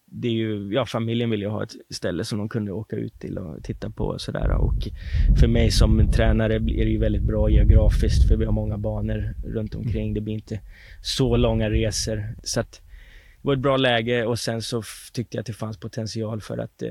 [0.04, 3.20] det är ju, ja, familjen ville ju ha ett ställe som de kunde åka ut
[3.20, 4.50] till och titta på och sådär.
[4.50, 4.88] Och
[5.40, 9.34] för mig som tränare är det ju väldigt bra geografiskt för vi har många banor
[9.44, 10.14] runt omkring.
[10.14, 10.60] Det blir inte
[11.02, 12.34] så långa resor.
[12.42, 12.82] Så att
[13.42, 16.58] det var ett bra läge och sen så tyckte jag att det fanns potential för
[16.58, 16.90] att eh,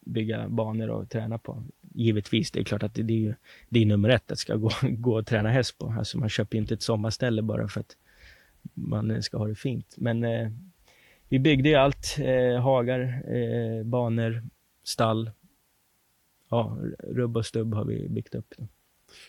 [0.00, 1.64] bygga banor och träna på.
[1.94, 3.34] Givetvis, det är klart att det, det är, ju,
[3.68, 5.94] det är nummer ett att ska gå, gå och träna häst på.
[5.98, 7.96] Alltså man köper ju inte ett sommarställe bara för att
[8.74, 9.94] man eh, ska ha det fint.
[9.96, 10.50] Men eh,
[11.28, 12.16] vi byggde ju allt.
[12.18, 14.42] Eh, hagar, eh, banor,
[14.84, 15.30] stall.
[16.48, 18.54] Ja, rubb och stubb har vi byggt upp.
[18.58, 18.68] Då.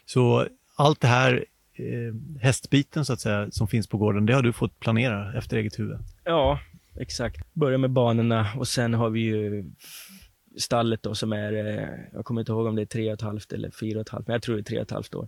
[0.06, 1.46] Så allt det här
[1.82, 5.58] Eh, hästbiten så att säga som finns på gården, det har du fått planera efter
[5.58, 5.98] eget huvud?
[6.24, 6.60] Ja,
[7.00, 7.54] exakt.
[7.54, 9.66] Börja med banorna och sen har vi ju
[10.58, 13.22] stallet då som är, eh, jag kommer inte ihåg om det är tre och ett
[13.22, 15.16] halvt eller fyra och ett halvt, men jag tror det är tre och ett halvt
[15.16, 15.28] år.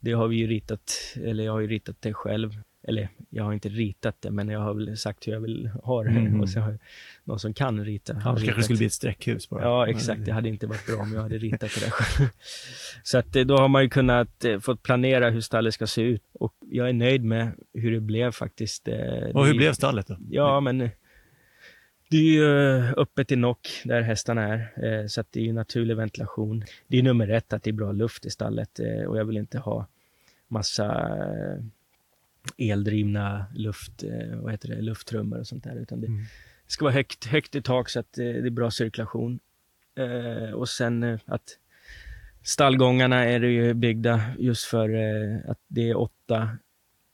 [0.00, 0.92] Det har vi ju ritat,
[1.24, 2.52] eller jag har ju ritat det själv
[2.88, 6.02] eller jag har inte ritat det, men jag har väl sagt hur jag vill ha
[6.02, 6.10] det.
[6.10, 6.40] Mm.
[6.40, 6.78] Och så har
[7.24, 8.22] någon som kan rita.
[8.24, 9.62] Ja, det kanske skulle bli ett sträckhus bara.
[9.62, 10.24] Ja, exakt.
[10.24, 12.28] Det hade inte varit bra om jag hade ritat det där själv.
[13.02, 16.02] Så att eh, då har man ju kunnat eh, få planera hur stallet ska se
[16.02, 16.22] ut.
[16.32, 18.88] Och jag är nöjd med hur det blev faktiskt.
[18.88, 18.96] Eh,
[19.34, 20.16] och hur blev stallet då?
[20.30, 20.78] Ja, men
[22.10, 22.44] det är ju
[22.96, 26.64] öppet i nock där hästarna är, så att det är ju naturlig ventilation.
[26.86, 29.58] Det är nummer ett att det är bra luft i stallet och jag vill inte
[29.58, 29.86] ha
[30.48, 31.12] massa
[32.56, 35.76] eldrivna luft, eh, vad heter det, lufttrummor och sånt där.
[35.76, 36.24] Utan det mm.
[36.66, 39.40] ska vara högt, högt i tak så att eh, det är bra cirkulation.
[39.94, 41.58] Eh, och sen att
[42.42, 44.88] stallgångarna är ju byggda just för
[45.50, 46.58] att det är åtta,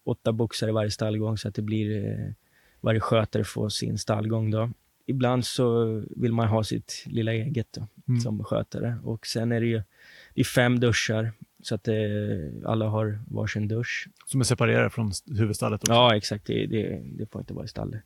[0.05, 2.35] åtta boxar i varje stallgång så att det blir
[2.81, 4.71] varje skötare får sin stallgång då.
[5.07, 5.85] Ibland så
[6.17, 8.21] vill man ha sitt lilla eget då, mm.
[8.21, 9.83] som skötare och sen är det ju
[10.35, 11.33] det är fem duschar
[11.67, 11.95] så att eh,
[12.65, 14.09] alla har varsin dusch.
[14.27, 15.83] Som är separerade från huvudstallet?
[15.83, 15.93] Också.
[15.93, 16.47] Ja, exakt.
[16.47, 18.03] Det, det, det får inte vara i stallet.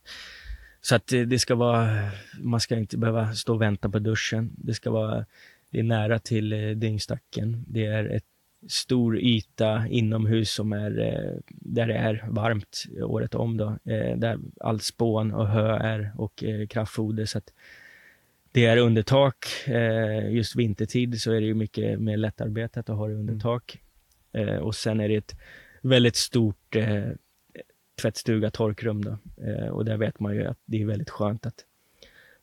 [0.80, 4.50] Så att det, det, ska vara, man ska inte behöva stå och vänta på duschen.
[4.58, 5.26] Det ska vara,
[5.70, 7.64] det är nära till eh, dyngstacken.
[7.68, 8.24] Det är ett
[8.68, 13.66] stor yta inomhus som är, eh, där det är varmt året om då.
[13.66, 17.24] Eh, där allt spån och hö är och eh, kraftfoder.
[17.24, 17.52] Så att
[18.52, 19.46] det är under tak.
[19.66, 23.40] Eh, just vintertid så är det ju mycket mer lättarbetat att ha det under mm.
[23.40, 23.82] tak.
[24.32, 25.36] Eh, och sen är det ett
[25.82, 27.08] väldigt stort eh,
[28.02, 29.18] tvättstuga, torkrum då.
[29.70, 31.64] Och där vet man ju att det är väldigt skönt att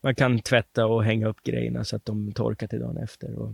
[0.01, 3.36] man kan tvätta och hänga upp grejerna så att de torkar till dagen efter.
[3.36, 3.53] Och,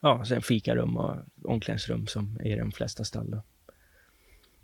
[0.00, 3.30] ja, sen fikarum och omklädningsrum som är i de flesta stall.
[3.30, 3.42] Då.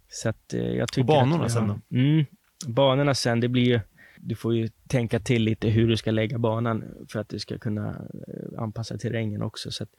[0.08, 1.96] Så att, jag tycker och banorna att sen då?
[1.96, 2.24] Mm,
[2.66, 3.80] banorna sen, det blir ju,
[4.22, 7.58] du får ju tänka till lite hur du ska lägga banan för att du ska
[7.58, 7.88] kunna
[8.28, 9.70] eh, anpassa terrängen också.
[9.70, 9.90] Så att,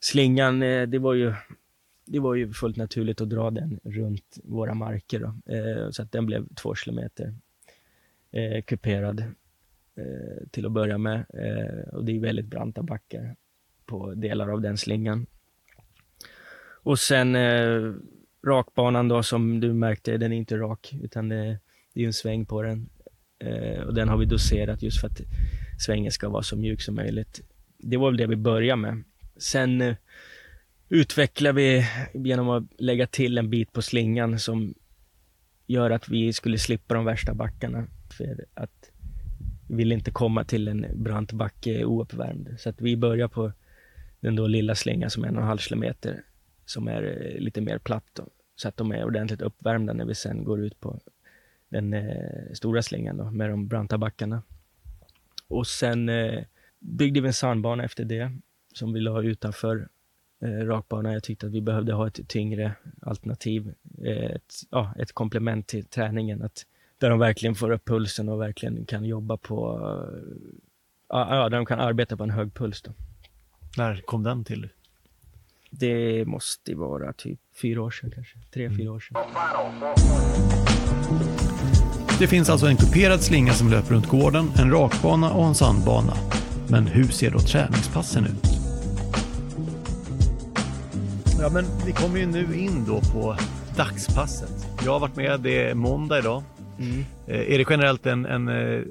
[0.00, 1.34] slingan, eh, det var ju
[2.04, 5.20] det var ju fullt naturligt att dra den runt våra marker.
[5.20, 5.54] Då.
[5.54, 7.34] Eh, så att den blev två kilometer
[8.30, 9.20] eh, kuperad
[9.94, 11.24] eh, till att börja med.
[11.34, 13.36] Eh, och det är väldigt branta backar
[13.86, 15.26] på delar av den slingan.
[16.82, 17.36] Och sen
[18.46, 21.58] rakbanan då som du märkte, den är inte rak utan det,
[21.92, 22.88] det är en sväng på den.
[23.38, 25.20] Eh, och den har vi doserat just för att
[25.78, 27.40] svängen ska vara så mjuk som möjligt.
[27.78, 29.04] Det var väl det vi började med.
[29.36, 29.96] Sen eh,
[30.88, 34.74] utvecklar vi genom att lägga till en bit på slingan som
[35.66, 37.86] gör att vi skulle slippa de värsta backarna.
[38.10, 38.90] För att
[39.68, 42.54] vi vill inte komma till en brant backe eh, ouppvärmd.
[42.58, 43.52] Så att vi börjar på
[44.20, 46.22] den då lilla slingan som är en och en halv kilometer
[46.64, 48.04] som är lite mer platt.
[48.12, 51.00] Då, så att de är ordentligt uppvärmda när vi sen går ut på
[51.68, 54.42] den eh, stora slingan då, med de branta backarna.
[55.48, 56.44] Och sen eh,
[56.78, 58.32] byggde vi en sandbana efter det
[58.72, 59.88] som vi la utanför
[60.42, 61.12] eh, rakbanan.
[61.12, 65.84] Jag tyckte att vi behövde ha ett tyngre alternativ, eh, ett, ja, ett komplement till
[65.84, 66.42] träningen.
[66.42, 66.66] Att,
[66.98, 70.22] där de verkligen får upp pulsen och verkligen kan jobba på, eh,
[71.08, 72.82] ja, där de kan arbeta på en hög puls.
[72.82, 72.92] Då.
[73.76, 74.68] När kom den till?
[75.70, 78.78] Det måste vara typ fyra år sedan kanske, tre, mm.
[78.78, 79.16] fyra år sedan.
[82.20, 86.12] Det finns alltså en kuperad slinga som löper runt gården, en rakbana och en sandbana.
[86.70, 88.44] Men hur ser då träningspassen ut?
[91.40, 93.36] Ja, men vi kommer ju nu in då på
[93.76, 94.66] dagspasset.
[94.84, 96.42] Jag har varit med, det är måndag idag.
[96.78, 97.04] Mm.
[97.26, 98.82] Eh, är det generellt en, en, eh,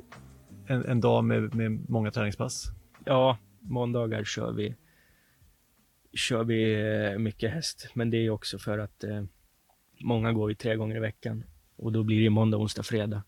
[0.68, 2.64] en, en dag med, med många träningspass?
[3.06, 4.76] Ja, måndagar kör vi
[6.14, 6.74] kör vi
[7.14, 9.24] eh, mycket häst, men det är också för att eh,
[10.02, 11.44] många går ju tre gånger i veckan
[11.78, 13.24] och då blir det måndag, onsdag, fredag.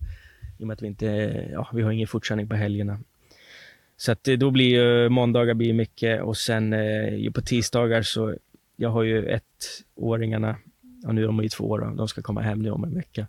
[0.57, 1.05] I och med att vi inte,
[1.51, 2.99] ja, vi har ingen fortkörning på helgerna.
[3.97, 8.35] Så att då blir ju måndagar blir mycket och sen eh, på tisdagar så,
[8.75, 9.39] jag har ju
[9.95, 10.55] ettåringarna,
[11.03, 13.27] ja nu är de ju två år, de ska komma hem nu om en vecka.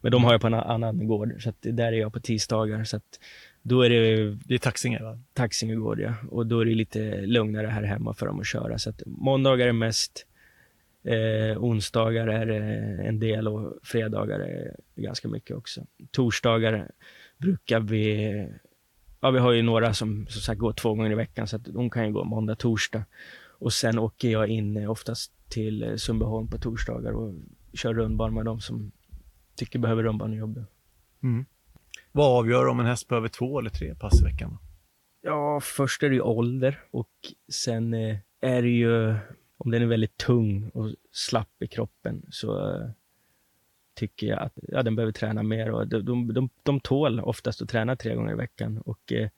[0.00, 2.84] Men de har jag på en annan gård, så att där är jag på tisdagar.
[2.84, 3.20] Så att
[3.62, 4.34] då är det...
[4.44, 5.18] Det är Taxinge va?
[5.32, 6.14] Taxinge gård ja.
[6.30, 8.78] Och då är det lite lugnare här hemma för dem att köra.
[8.78, 10.26] Så att måndagar är mest,
[11.02, 12.50] eh, onsdagar är
[13.00, 15.86] en del och fredagar är ganska mycket också.
[16.10, 16.90] Torsdagar
[17.38, 18.48] brukar vi,
[19.20, 21.64] ja vi har ju några som som sagt går två gånger i veckan så att
[21.64, 23.04] de kan ju gå måndag, torsdag.
[23.58, 27.34] Och sen åker jag in oftast till Sundbyholm på torsdagar och
[27.74, 28.92] kör rundbana med dem som
[29.56, 30.64] tycker behöver rundbanejobb.
[31.22, 31.44] Mm.
[32.12, 34.58] Vad avgör om en häst behöver två eller tre pass i veckan?
[35.22, 37.10] Ja, först är det ju ålder och
[37.52, 39.16] sen eh, är det ju
[39.60, 42.90] om den är väldigt tung och slapp i kroppen så eh,
[43.94, 45.70] tycker jag att ja, den behöver träna mer.
[45.70, 48.78] Och de, de, de, de tål oftast att träna tre gånger i veckan.
[48.78, 49.28] Och, eh,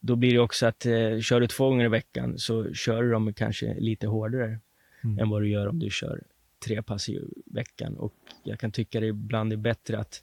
[0.00, 3.10] då blir det också att eh, kör du två gånger i veckan så kör du
[3.10, 4.58] dem kanske lite hårdare
[5.04, 5.18] mm.
[5.18, 6.22] än vad du gör om du kör
[6.64, 7.96] tre pass i veckan.
[7.96, 10.22] Och jag kan tycka det ibland är bättre att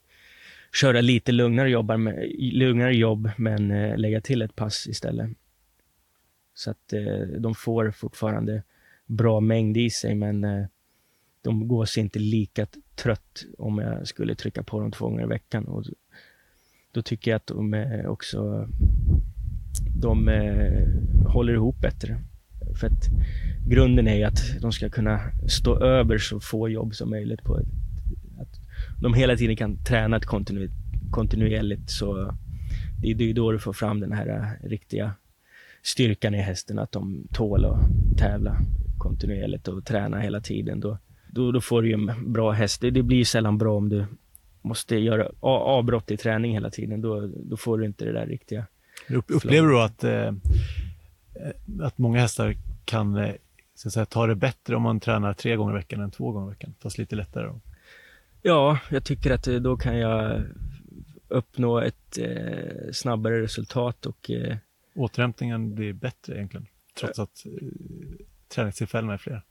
[0.73, 5.29] köra lite lugnare, jobbar med, lugnare jobb, men eh, lägga till ett pass istället.
[6.57, 8.63] Så att eh, de får fortfarande
[9.05, 10.65] bra mängd i sig, men eh,
[11.41, 15.27] de går sig inte lika trött om jag skulle trycka på dem två gånger i
[15.27, 15.65] veckan.
[15.65, 15.83] Och
[16.91, 18.69] då tycker jag att de eh, också
[20.01, 20.87] de eh,
[21.27, 22.19] håller ihop bättre.
[22.79, 23.07] För att
[23.67, 27.57] grunden är ju att de ska kunna stå över så få jobb som möjligt på
[27.59, 27.67] ett
[29.01, 30.69] de hela tiden kan träna ett kontinu
[31.11, 32.35] kontinuerligt så
[33.01, 35.15] det, är är då du får fram den här eh, riktiga
[35.87, 37.79] styrkan i hästen, att de tål att
[38.17, 38.57] tävla
[38.97, 40.79] kontinuerligt och träna hela tiden.
[40.79, 42.81] Då, då, då får du ju en bra häst.
[42.81, 44.05] Det, det blir sällan bra om du
[44.61, 47.01] måste göra avbrott i träning hela tiden.
[47.01, 48.65] Då, då får du inte det där riktiga.
[49.09, 50.33] Upplever du att, eh,
[51.81, 53.31] att många hästar kan eh,
[53.75, 56.31] så att säga, ta det bättre om man tränar tre gånger i veckan än två
[56.31, 57.47] gånger i veckan, fast lite lättare?
[57.47, 57.59] Då?
[58.41, 60.43] Ja, jag tycker att eh, då kan jag
[61.27, 64.31] uppnå ett eh, snabbare resultat och...
[64.31, 64.57] Eh,
[64.97, 66.67] Återhämtningen blir bättre egentligen,
[66.99, 67.67] trots att eh,
[68.49, 69.41] träningstillfällena är fler?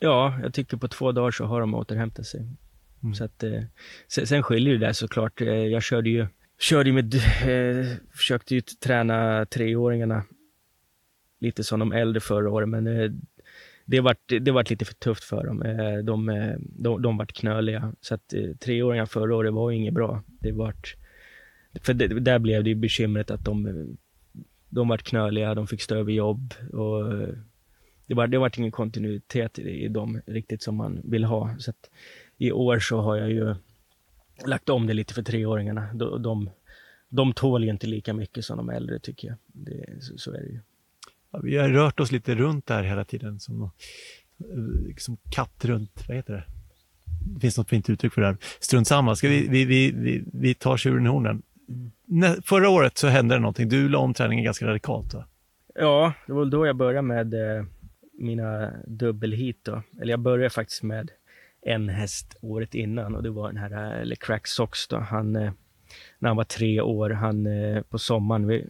[0.00, 2.48] Ja, jag tycker på två dagar så har de återhämtat sig.
[3.02, 3.14] Mm.
[3.14, 3.62] Så att, eh,
[4.08, 5.40] sen, sen skiljer det där såklart.
[5.40, 6.26] Eh, jag körde ju,
[6.58, 10.24] körde med, eh, försökte ju träna treåringarna
[11.40, 12.86] lite som de äldre förra året, men
[13.90, 15.62] det vart, det vart lite för tufft för dem.
[15.62, 17.92] Eh, de, eh, de, de vart knöliga.
[18.00, 20.22] Så att eh, treåringar förra året var inget bra.
[20.26, 20.96] Det vart,
[21.82, 23.66] för det, där blev det ju bekymret att de,
[24.70, 27.12] de vart knöliga, de fick stå över jobb och
[28.06, 31.54] det var, det var ingen kontinuitet i, i dem riktigt som man vill ha.
[31.58, 31.72] Så
[32.38, 33.54] i år så har jag ju
[34.46, 35.92] lagt om det lite för treåringarna.
[35.94, 36.50] De, de,
[37.08, 39.36] de tål ju inte lika mycket som de äldre tycker jag.
[39.46, 40.60] Det, så, så är det ju.
[41.30, 43.70] Ja, vi har rört oss lite runt där hela tiden, som
[44.86, 46.44] liksom katt runt, vad heter det?
[47.34, 48.36] Det finns något fint uttryck för det här.
[48.60, 51.42] Strunt samma, ska vi, vi, vi, vi, vi tar tjuren i hornen.
[52.44, 55.24] Förra året så hände det någonting, du la om träningen ganska radikalt då?
[55.74, 57.64] Ja, det var då jag började med eh,
[58.12, 59.82] mina dubbelhit då.
[60.00, 61.10] Eller jag började faktiskt med
[61.62, 64.98] en häst året innan och det var den här, eh, eller Crack Sox då.
[64.98, 65.52] Han, eh,
[66.18, 68.66] när han var tre år, han eh, på sommaren, vi,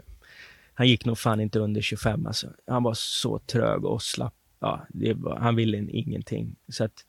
[0.74, 2.48] han gick nog fan inte under 25 alltså.
[2.66, 4.34] Han var så trög och slapp.
[4.60, 6.56] Ja, var, han ville ingenting.
[6.68, 7.04] Så att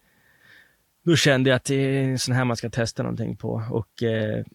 [1.03, 3.63] då kände jag att det är en sån här man ska testa någonting på.
[3.71, 4.45] Och eh,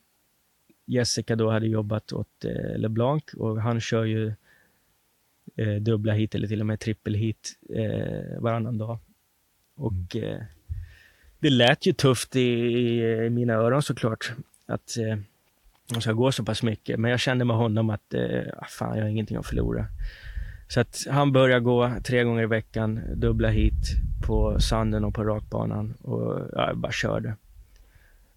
[0.86, 4.32] Jessica då hade jobbat åt eh, LeBlanc och han kör ju
[5.56, 8.98] eh, dubbla hit eller till och med trippelhit eh, varannan dag.
[9.76, 10.34] Och mm.
[10.34, 10.42] eh,
[11.38, 14.32] det lät ju tufft i, i, mina öron såklart.
[14.66, 15.18] Att eh,
[15.94, 17.00] de ska gå så pass mycket.
[17.00, 19.86] Men jag kände med honom att eh, ah, fan, jag har ingenting att förlora.
[20.68, 25.24] Så att han började gå tre gånger i veckan, dubbla hit på sanden och på
[25.24, 27.36] rakbanan och ja, jag bara körde.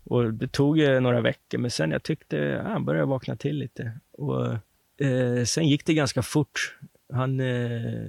[0.09, 3.57] Och det tog ju några veckor, men sen jag tyckte ja, han började vakna till
[3.57, 3.99] lite.
[4.11, 4.47] Och
[5.05, 6.77] eh, sen gick det ganska fort.
[7.13, 8.07] Han, eh,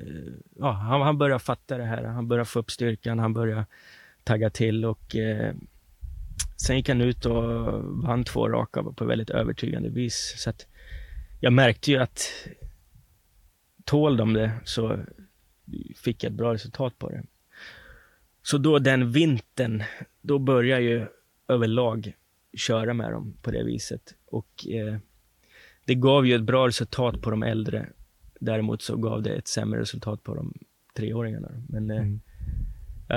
[0.59, 2.05] ja, han, han började fatta det här.
[2.05, 3.66] Han började få upp styrkan, han började
[4.24, 5.55] tagga till och eh,
[6.57, 10.34] Sen gick han ut och vann två raka på väldigt övertygande vis.
[10.38, 10.66] Så att
[11.40, 12.28] jag märkte ju att
[13.84, 14.98] tål de det så
[15.96, 17.22] fick jag ett bra resultat på det.
[18.42, 19.82] Så då den vintern,
[20.20, 21.07] då började ju
[21.51, 22.12] överlag
[22.57, 24.14] köra med dem på det viset.
[24.26, 24.96] Och eh,
[25.84, 27.88] det gav ju ett bra resultat på de äldre.
[28.40, 30.55] Däremot så gav det ett sämre resultat på de
[30.94, 31.51] treåringarna.
[31.68, 32.20] Men eh, mm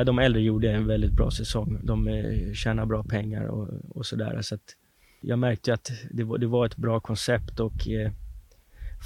[0.06, 1.80] de äldre gjorde en väldigt bra säsong.
[1.84, 4.42] De eh, tjänar bra pengar och, och sådär.
[4.42, 4.76] Så att
[5.22, 8.12] jag märkte att det var, det var ett bra koncept och eh,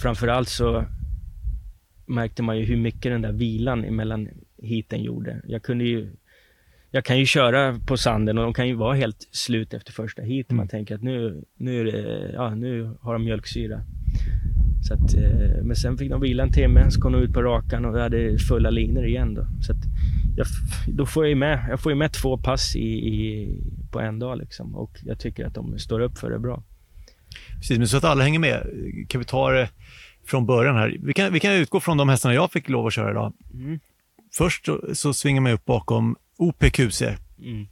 [0.02, 0.86] framförallt så
[2.06, 4.30] märkte man ju hur mycket den där vilan emellan
[4.64, 5.42] heaten gjorde.
[5.48, 6.10] Jag kunde ju
[6.92, 10.22] jag kan ju köra på sanden och de kan ju vara helt slut efter första.
[10.22, 10.68] Man mm.
[10.68, 13.82] tänker att nu, nu, det, ja, nu har de mjölksyra.
[14.88, 17.42] Så att, eh, men sen fick de vila en timme, så kom de ut på
[17.42, 19.34] rakan och vi hade fulla linor igen.
[19.34, 19.48] Då.
[19.62, 19.78] Så att
[20.38, 20.48] jag,
[20.88, 23.50] då får jag, med, jag får ju med två pass i, i,
[23.92, 24.76] på en dag liksom.
[24.76, 26.64] och jag tycker att de står upp för det bra.
[27.58, 28.68] Precis, men så att alla hänger med
[29.10, 29.70] kan vi ta det
[30.26, 30.98] från början här.
[31.04, 33.34] Vi kan, vi kan utgå från de hästarna jag fick lov att köra idag.
[33.54, 33.80] Mm.
[34.34, 37.02] Först så, så svingar man upp bakom OPQC.
[37.40, 37.68] Mm.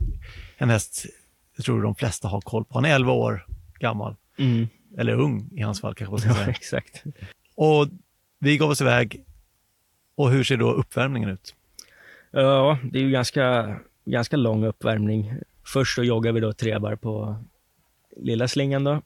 [0.58, 1.06] En häst
[1.56, 2.74] jag tror de flesta har koll på.
[2.74, 3.46] Han är 11 år
[3.80, 4.16] gammal.
[4.38, 4.68] Mm.
[4.98, 6.46] Eller ung i hans fall kanske man ska säga.
[6.46, 7.04] Ja, exakt.
[7.56, 7.88] Och
[8.40, 9.24] vi gav oss iväg.
[10.16, 11.56] Och hur ser då uppvärmningen ut?
[12.32, 15.34] Ja, det är ju ganska, ganska lång uppvärmning.
[15.66, 17.44] Först så joggar vi då tre varv på
[18.18, 19.02] lilla slingan då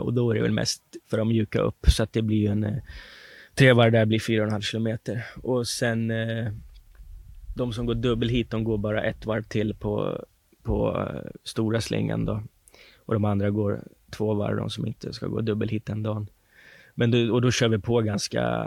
[0.00, 2.64] och då är det väl mest för att mjuka upp så att det blir en
[2.64, 2.76] eh,
[3.54, 6.52] tre varv där blir 4,5 kilometer och sen eh,
[7.54, 10.24] de som går dubbel hit, de går bara ett varv till på,
[10.62, 12.42] på eh, stora slingan då
[12.96, 13.80] och de andra går
[14.10, 16.26] två varv, de som inte ska gå dubbel hit den dagen.
[16.94, 18.66] Men då, och då kör vi på ganska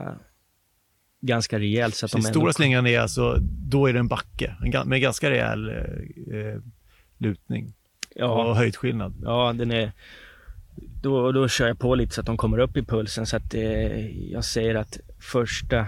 [1.19, 1.95] ganska rejält.
[1.95, 5.69] Så att de stora slingan är alltså, då är det en backe med ganska rejäl
[5.69, 6.61] eh,
[7.17, 7.73] lutning
[8.15, 8.45] ja.
[8.45, 9.13] och höjdskillnad.
[9.23, 9.91] Ja, den är,
[11.01, 13.53] då, då kör jag på lite så att de kommer upp i pulsen så att
[13.53, 15.85] eh, jag säger att första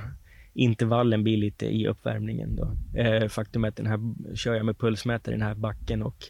[0.53, 2.71] intervallen blir lite i uppvärmningen då.
[2.99, 3.99] Eh, faktum är att den här,
[4.35, 6.25] kör jag med pulsmätare i den här backen och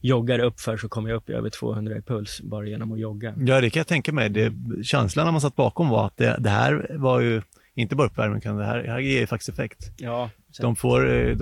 [0.00, 3.34] joggar uppför så kommer jag upp i över 200 i puls bara genom att jogga.
[3.38, 4.28] Ja, det kan jag tänka mig.
[4.28, 4.52] Det,
[4.82, 7.42] känslan när man satt bakom var att det, det här var ju
[7.74, 9.92] inte bara uppvärmning, utan det här, det här ger ju faktiskt effekt.
[9.96, 11.36] Ja, de får eh,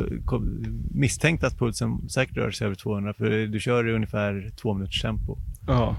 [0.90, 5.02] misstänkt att pulsen säkert rör sig över 200, för du kör i ungefär två minuters
[5.02, 5.36] tempo.
[5.66, 5.96] Ja,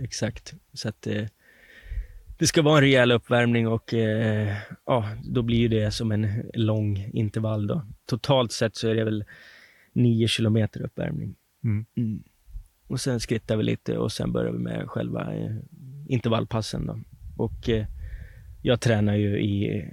[0.00, 0.54] exakt.
[0.72, 1.24] Så att eh,
[2.42, 7.10] det ska vara en rejäl uppvärmning och eh, ja, då blir det som en lång
[7.12, 7.82] intervall då.
[8.06, 9.24] Totalt sett så är det väl
[9.92, 11.34] 9 kilometer uppvärmning.
[11.64, 11.84] Mm.
[11.96, 12.22] Mm.
[12.86, 15.56] Och sen skrittar vi lite och sen börjar vi med själva eh,
[16.08, 16.98] intervallpassen då.
[17.36, 17.86] Och eh,
[18.62, 19.84] jag tränar ju i,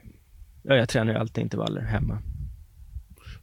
[0.63, 2.21] ja, jag tränar ju alltid intervaller hemma.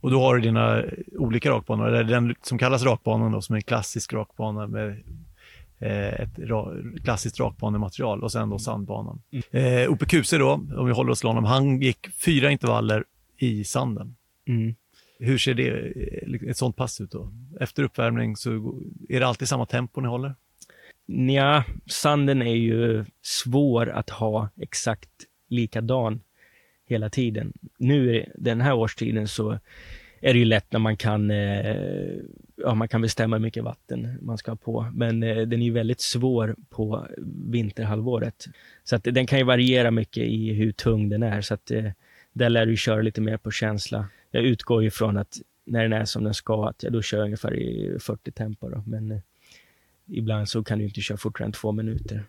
[0.00, 0.82] Och då har du dina
[1.18, 5.02] olika rakbanor, eller den som kallas rakbanan då, som är en klassisk rakbana med
[5.80, 6.74] ett ra,
[7.04, 9.22] klassiskt rakbanematerial och sen då sandbanan.
[9.30, 9.82] Mm.
[9.82, 13.04] Eh, OPQC då, om vi håller oss till honom, han gick fyra intervaller
[13.38, 14.16] i sanden.
[14.48, 14.74] Mm.
[15.18, 17.32] Hur ser det, eh, ett sånt pass ut då?
[17.60, 18.50] Efter uppvärmning så
[19.08, 20.34] är det alltid samma tempo ni håller?
[21.06, 25.10] Nja, sanden är ju svår att ha exakt
[25.48, 26.20] likadan
[26.86, 27.52] hela tiden.
[27.78, 29.58] Nu den här årstiden så
[30.26, 31.76] är det ju lätt när man kan, eh,
[32.56, 34.90] ja, man kan bestämma hur mycket vatten man ska ha på.
[34.94, 37.06] Men eh, den är ju väldigt svår på
[37.50, 38.46] vinterhalvåret.
[38.84, 41.40] Så att den kan ju variera mycket i hur tung den är.
[41.40, 41.90] Så att eh,
[42.32, 44.08] där lär du köra lite mer på känsla.
[44.30, 47.18] Jag utgår ju från att när den är som den ska, att jag då kör
[47.18, 48.68] jag ungefär i 40 tempo.
[48.68, 48.82] Då.
[48.86, 49.18] Men eh,
[50.06, 52.24] ibland så kan du inte köra fortare än två minuter.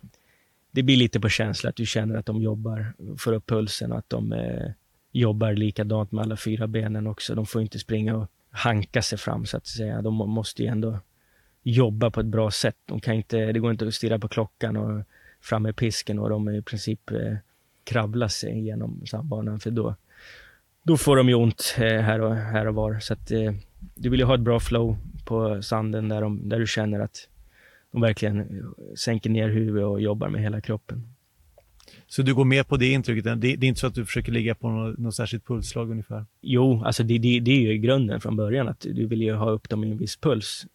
[0.70, 3.98] Det blir lite på känsla att du känner att de jobbar, får upp pulsen och
[3.98, 4.70] att de eh,
[5.18, 7.34] jobbar likadant med alla fyra benen också.
[7.34, 10.02] De får inte springa och hanka sig fram så att säga.
[10.02, 10.98] De måste ju ändå
[11.62, 12.76] jobba på ett bra sätt.
[12.86, 15.04] De kan inte, det går inte att stirra på klockan och
[15.40, 17.36] fram med pisken och de i princip eh,
[17.84, 19.94] kravla sig genom sandbanan för då,
[20.82, 22.98] då får de ju ont eh, här, och, här och var.
[22.98, 23.52] Så att, eh,
[23.94, 27.28] du vill ju ha ett bra flow på sanden där, de, där du känner att
[27.92, 31.14] de verkligen eh, sänker ner huvudet och jobbar med hela kroppen.
[32.08, 33.24] Så du går med på det intrycket?
[33.24, 36.26] Det, det är inte så att du försöker ligga på något, något särskilt pulsslag ungefär?
[36.40, 39.50] Jo, alltså det, det, det är ju grunden från början att du vill ju ha
[39.50, 40.66] upp dem i en viss puls.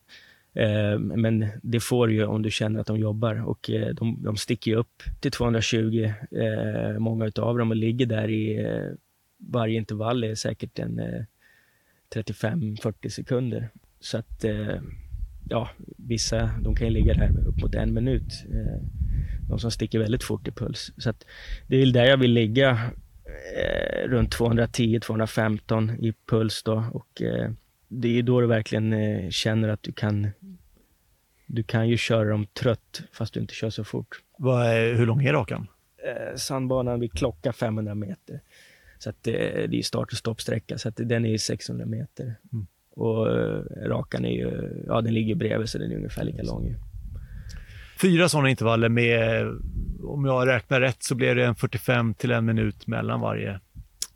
[0.53, 4.23] Eh, men det får du ju om du känner att de jobbar och eh, de,
[4.23, 8.95] de sticker ju upp till 220, eh, många utav dem, och ligger där i eh,
[9.37, 11.23] varje intervall är säkert en eh,
[12.15, 13.69] 35-40 sekunder.
[13.99, 14.75] Så att eh,
[15.49, 18.45] ja, vissa de kan ju ligga där upp mot en minut.
[18.51, 19.02] Eh,
[19.43, 20.91] Eh, de som sticker väldigt fort i puls.
[20.97, 21.25] Så att
[21.67, 22.91] det är där jag vill ligga,
[23.57, 26.85] eh, runt 210-215 i puls då.
[26.93, 27.51] Och eh,
[27.87, 30.29] det är då du verkligen eh, känner att du kan
[31.45, 34.21] du kan ju köra dem trött fast du inte kör så fort.
[34.39, 35.67] Är, hur lång är rakan?
[35.97, 38.39] Eh, sandbanan vid klocka 500 meter.
[38.99, 42.35] Så att det, det är start och stoppsträcka, så att den är 600 meter.
[42.53, 42.67] Mm.
[42.95, 46.75] Och uh, rakan är ju, ja den ligger bredvid så den är ungefär lika lång.
[48.03, 49.47] Fyra sådana intervaller med,
[50.03, 53.59] om jag räknar rätt, så blir det en 45 till en minut mellan varje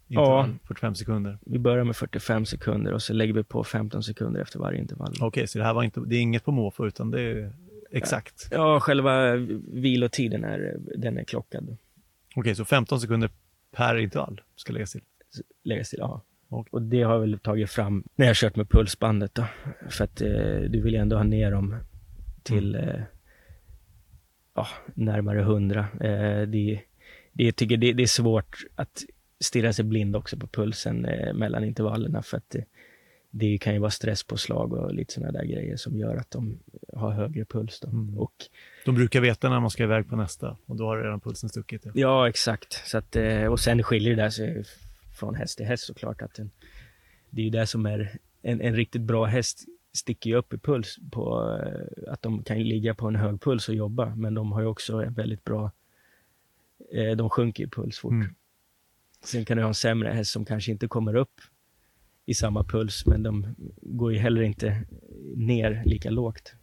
[0.07, 0.49] intervall.
[0.49, 1.37] Ja, 45 sekunder.
[1.45, 5.11] Vi börjar med 45 sekunder och så lägger vi på 15 sekunder efter varje intervall.
[5.11, 7.53] Okej, okay, så det här var inte, det är inget på måfå utan det är
[7.91, 8.47] exakt?
[8.51, 9.35] Ja, ja själva
[9.73, 11.63] vilotiden är, den är klockad.
[11.63, 11.77] Okej,
[12.35, 13.29] okay, så 15 sekunder
[13.75, 15.01] per intervall ska läggas till?
[15.63, 16.23] Läggas till, ja.
[16.49, 19.45] Och det har jag väl tagit fram när jag kört med pulsbandet då.
[19.89, 20.27] För att eh,
[20.69, 21.75] du vill ju ändå ha ner dem
[22.43, 23.01] till mm.
[24.57, 25.79] Eh, ja, närmare hundra.
[25.79, 26.81] Eh, det,
[27.33, 29.03] det, jag tycker det, det, är svårt att
[29.39, 32.65] stirra sig blind också på pulsen eh, mellan intervallerna för att det,
[33.29, 36.59] det kan ju vara stresspåslag och lite sådana där grejer som gör att de
[36.93, 37.83] har högre puls.
[37.83, 38.17] Mm.
[38.17, 38.33] Och,
[38.85, 41.85] de brukar veta när man ska iväg på nästa och då har redan pulsen stuckit.
[41.85, 42.73] Ja, ja exakt.
[42.73, 44.63] Så att, eh, och sen skiljer det sig
[45.19, 46.21] från häst till häst såklart.
[46.21, 46.51] Att den,
[47.29, 49.65] det är ju det som är en, en riktigt bra häst
[49.97, 53.69] sticker ju upp i puls på eh, att de kan ligga på en hög puls
[53.69, 55.71] och jobba, men de har ju också en väldigt bra,
[56.91, 58.11] eh, de sjunker i puls fort.
[58.11, 58.35] Mm.
[59.23, 61.41] Sen kan du ha en sämre häst som kanske inte kommer upp
[62.25, 64.83] i samma puls, men de går ju heller inte
[65.35, 66.53] ner lika lågt.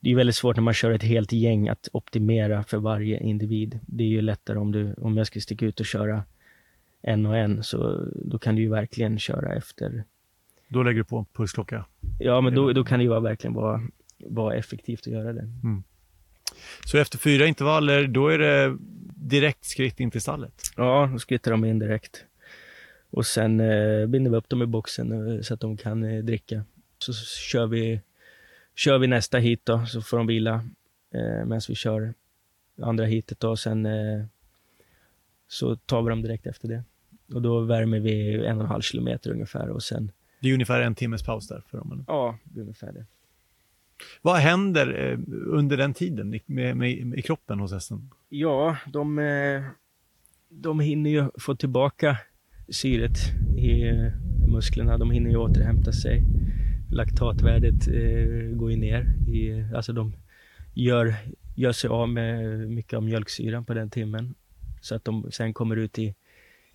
[0.00, 3.78] Det är väldigt svårt när man kör ett helt gäng att optimera för varje individ.
[3.86, 6.24] Det är ju lättare om, du, om jag ska sticka ut och köra
[7.02, 10.04] en och en, så då kan du ju verkligen köra efter.
[10.72, 11.84] Då lägger du på en pulsklocka?
[12.18, 13.80] Ja, men då, då kan det ju verkligen vara,
[14.18, 15.48] vara effektivt att göra det.
[15.62, 15.82] Mm.
[16.84, 18.76] Så efter fyra intervaller, då är det
[19.14, 20.62] direkt skritt in till stallet?
[20.76, 22.24] Ja, då skrittar de in direkt.
[23.10, 26.24] Och sen eh, binder vi upp dem i boxen eh, så att de kan eh,
[26.24, 26.64] dricka.
[26.98, 28.00] Så, så kör, vi,
[28.74, 30.54] kör vi nästa hit då, så får de vila
[31.14, 32.14] eh, medan vi kör
[32.82, 33.50] andra hitet då.
[33.50, 34.24] Och sen eh,
[35.48, 36.82] så tar vi dem direkt efter det.
[37.34, 40.12] Och då värmer vi en och en halv kilometer ungefär och sen...
[40.40, 41.92] Det är ungefär en timmes paus där för dem?
[41.92, 42.04] Eller?
[42.06, 43.06] Ja, det är ungefär det.
[44.22, 48.10] Vad händer eh, under den tiden med, med, med, i kroppen hos hästen?
[48.28, 49.62] Ja, de, eh,
[50.48, 52.16] de hinner ju få tillbaka
[52.68, 53.18] syret
[53.56, 54.12] i eh,
[54.48, 54.98] musklerna.
[54.98, 56.22] De hinner ju återhämta sig.
[56.92, 57.86] Laktatvärdet
[58.56, 59.06] går ju ner.
[59.28, 60.12] I, alltså de
[60.74, 61.14] gör,
[61.56, 64.34] gör sig av med mycket av mjölksyran på den timmen.
[64.80, 66.14] Så att de sen kommer ut i,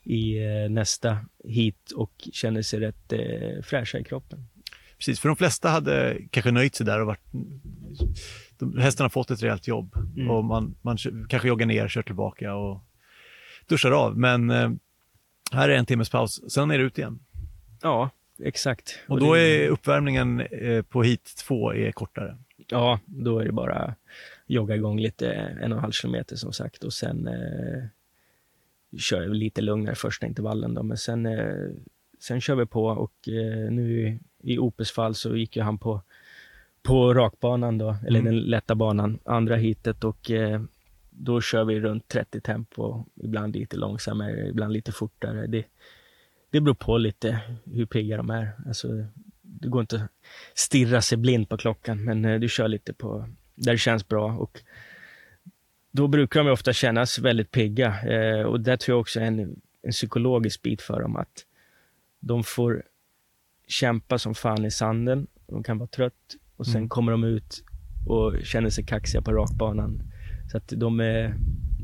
[0.06, 0.40] i
[0.70, 4.48] nästa hit och känner sig rätt eh, fräscha i kroppen.
[4.98, 7.24] Precis, för de flesta hade kanske nöjt sig där och varit...
[8.58, 10.30] De, hästarna har fått ett rejält jobb mm.
[10.30, 10.98] och man, man
[11.30, 12.82] kanske joggar ner, kör tillbaka och
[13.68, 14.18] duschar av.
[14.18, 14.72] Men eh,
[15.52, 17.20] här är en timmes paus, sen är det ut igen.
[17.82, 18.10] Ja,
[18.44, 19.00] exakt.
[19.08, 19.42] Och, och då det...
[19.42, 22.38] är uppvärmningen eh, på hit två är kortare.
[22.68, 23.96] Ja, då är det bara
[24.48, 27.84] jogga igång lite, en och en halv kilometer som sagt och sen eh,
[28.98, 31.56] kör lite lugnare första intervallen då, men sen eh,
[32.20, 36.02] sen kör vi på och eh, nu i Opes fall så gick ju han på,
[36.84, 38.34] på rakbanan då, eller Mm.
[38.34, 40.62] den lätta banan, andra hitet och eh,
[41.10, 45.48] då kör vi runt 30 tempo, ibland lite långsammare, ibland lite fortare.
[45.48, 45.66] Det,
[46.50, 48.52] det beror på lite hur pigga de är.
[48.68, 48.88] Alltså,
[49.42, 50.12] det går inte att
[50.54, 54.34] stirra sig blind på klockan, men eh, du kör lite på där det känns bra.
[54.34, 54.62] Och
[55.96, 59.40] då brukar de ofta kännas väldigt pigga eh, och det tror jag också är en,
[59.82, 61.46] en psykologisk bit för dem att
[62.20, 62.84] de får
[63.68, 66.90] kämpa som fan i sanden, de kan vara trött och sen Mm.
[66.90, 67.64] kommer de ut
[68.08, 70.02] och känner sig kaxiga på rakbanan.
[70.52, 71.36] Så att de är,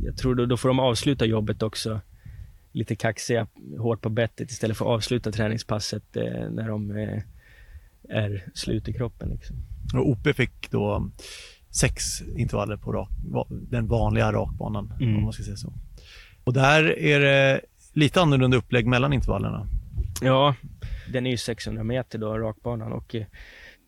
[0.04, 2.02] jag tror då, då får de avsluta jobbet också
[2.72, 3.48] lite kaxiga,
[3.78, 7.22] hårt på bettet istället för att avsluta träningspasset eh, när de eh,
[8.10, 9.30] är slut i kroppen.
[9.30, 9.56] Liksom.
[9.94, 11.10] Och OP fick då
[11.72, 13.10] sex intervaller på rak,
[13.50, 15.18] den vanliga rakbanan, Mm.
[15.18, 15.74] om man ska säga så.
[16.44, 17.62] Och där är det
[17.94, 19.68] lite annorlunda upplägg mellan intervallerna.
[20.22, 20.56] Ja,
[21.14, 23.26] den är ju 600 meter då, rakbanan och eh,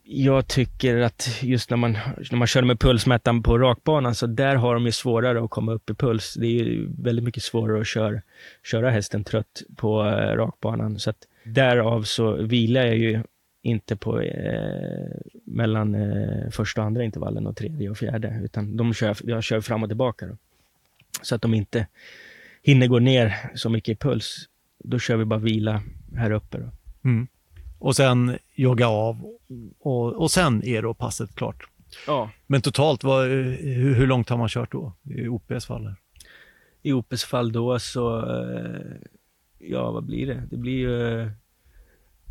[0.05, 1.91] jag tycker att just när man,
[2.31, 5.71] när man kör med pulsmätaren på rakbanan så där har de ju svårare att komma
[5.71, 6.33] upp i puls.
[6.33, 8.21] Det är ju väldigt mycket svårare att köra,
[8.63, 10.99] köra hästen trött på eh, rakbanan.
[10.99, 13.23] Så att därav så vilar jag ju
[13.63, 18.93] inte på eh, mellan eh, första och andra intervallen och tredje och fjärde, utan de
[18.93, 20.25] kör, jag kör fram och tillbaka.
[20.25, 20.37] Då.
[21.21, 21.87] Så att de inte
[22.61, 24.49] hinner gå ner så mycket i puls.
[24.77, 25.81] Då kör vi bara vila
[26.15, 26.57] här uppe.
[26.57, 26.69] Då.
[27.09, 27.27] Mm.
[27.79, 29.37] Och sen jogga av
[29.79, 31.67] och, och sen är då passet klart.
[32.07, 32.29] Ja.
[32.47, 35.93] Men totalt, vad, hur, hur långt har man kört då i OPs fall?
[36.81, 38.81] I Opes fall då så, eh,
[39.59, 40.43] ja vad blir det?
[40.49, 41.29] Det blir ju...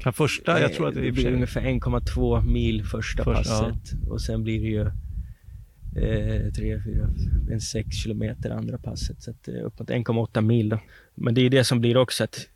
[0.02, 3.24] eh, Kan första, jag tror att det, det och för blir ungefär 1,2 mil första
[3.24, 4.80] Först- passet och sen blir det ju
[5.96, 7.08] eh, 3, 4,
[7.50, 9.22] en 6 kilometer andra passet.
[9.22, 10.78] Så att, eh, uppåt 1,8 mil då.
[11.14, 12.48] Men det är ju det som blir också att,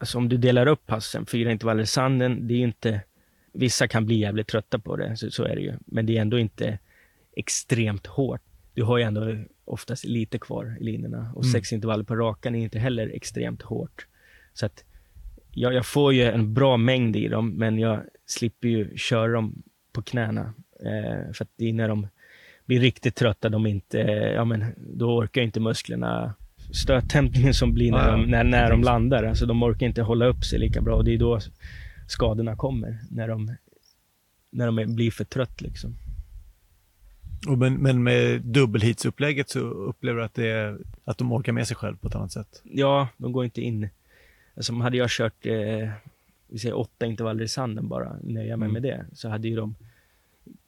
[0.00, 3.00] alltså om du delar upp passen, fyra intervaller i sanden, det är ju inte,
[3.52, 5.72] vissa kan bli jävligt trötta på det, så, så är det ju.
[5.86, 6.78] Men det är ändå inte
[7.36, 8.40] extremt hårt.
[8.74, 11.52] Du har ju ändå oftast lite kvar i linjerna och Mm.
[11.52, 14.06] sex intervaller på rakan är inte heller extremt hårt.
[14.54, 14.84] Så att
[15.56, 19.62] jag, jag får ju en bra mängd i dem, men jag slipper ju köra dem
[19.92, 20.54] på knäna.
[20.80, 22.08] Eh, för att det är när de
[22.66, 26.34] blir riktigt trötta, de inte, eh, ja men då orkar inte musklerna
[26.72, 29.24] stöthämtningen som blir när, de, när, när de landar.
[29.24, 31.40] Alltså de orkar inte hålla upp sig lika bra och det är då
[32.08, 33.56] skadorna kommer, när de,
[34.50, 35.96] när de blir för trött liksom.
[37.48, 41.76] Och men, men med dubbelhitsupplägget så upplever du att, det att de orkar med sig
[41.76, 42.62] själv på ett annat sätt?
[42.64, 43.88] Ja, de går inte in.
[44.56, 45.90] Alltså hade jag kört, eh,
[46.48, 48.72] vi säger åtta intervaller i sanden bara, nöja mig Mm.
[48.72, 49.74] med det, så hade ju de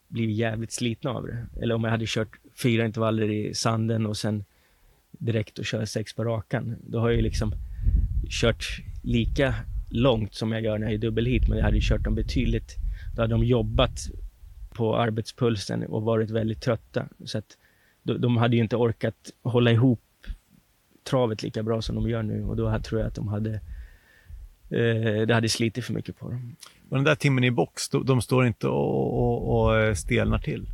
[0.08, 1.46] blivit jävligt slitna av det.
[1.62, 4.44] Eller om jag hade kört fyra intervaller i sanden och sen
[5.10, 6.76] direkt och kör sex på rakan.
[6.86, 7.52] Då har jag ju liksom
[8.30, 8.64] kört
[9.02, 9.54] lika
[9.90, 12.76] långt som jag gör när jag är dubbelhit, men jag hade ju kört dem betydligt,
[13.16, 13.98] då hade de jobbat
[14.70, 17.08] på arbetspulsen och varit väldigt trötta.
[17.24, 17.56] Så att
[18.02, 20.00] de, de hade ju inte orkat hålla ihop
[21.04, 23.60] travet lika bra som de gör nu och då tror jag att de hade
[24.70, 26.56] eh, det hade slitit för mycket på dem.
[26.88, 30.66] Och den där timmen i box, de, står inte och, och, och eh, stelnar till?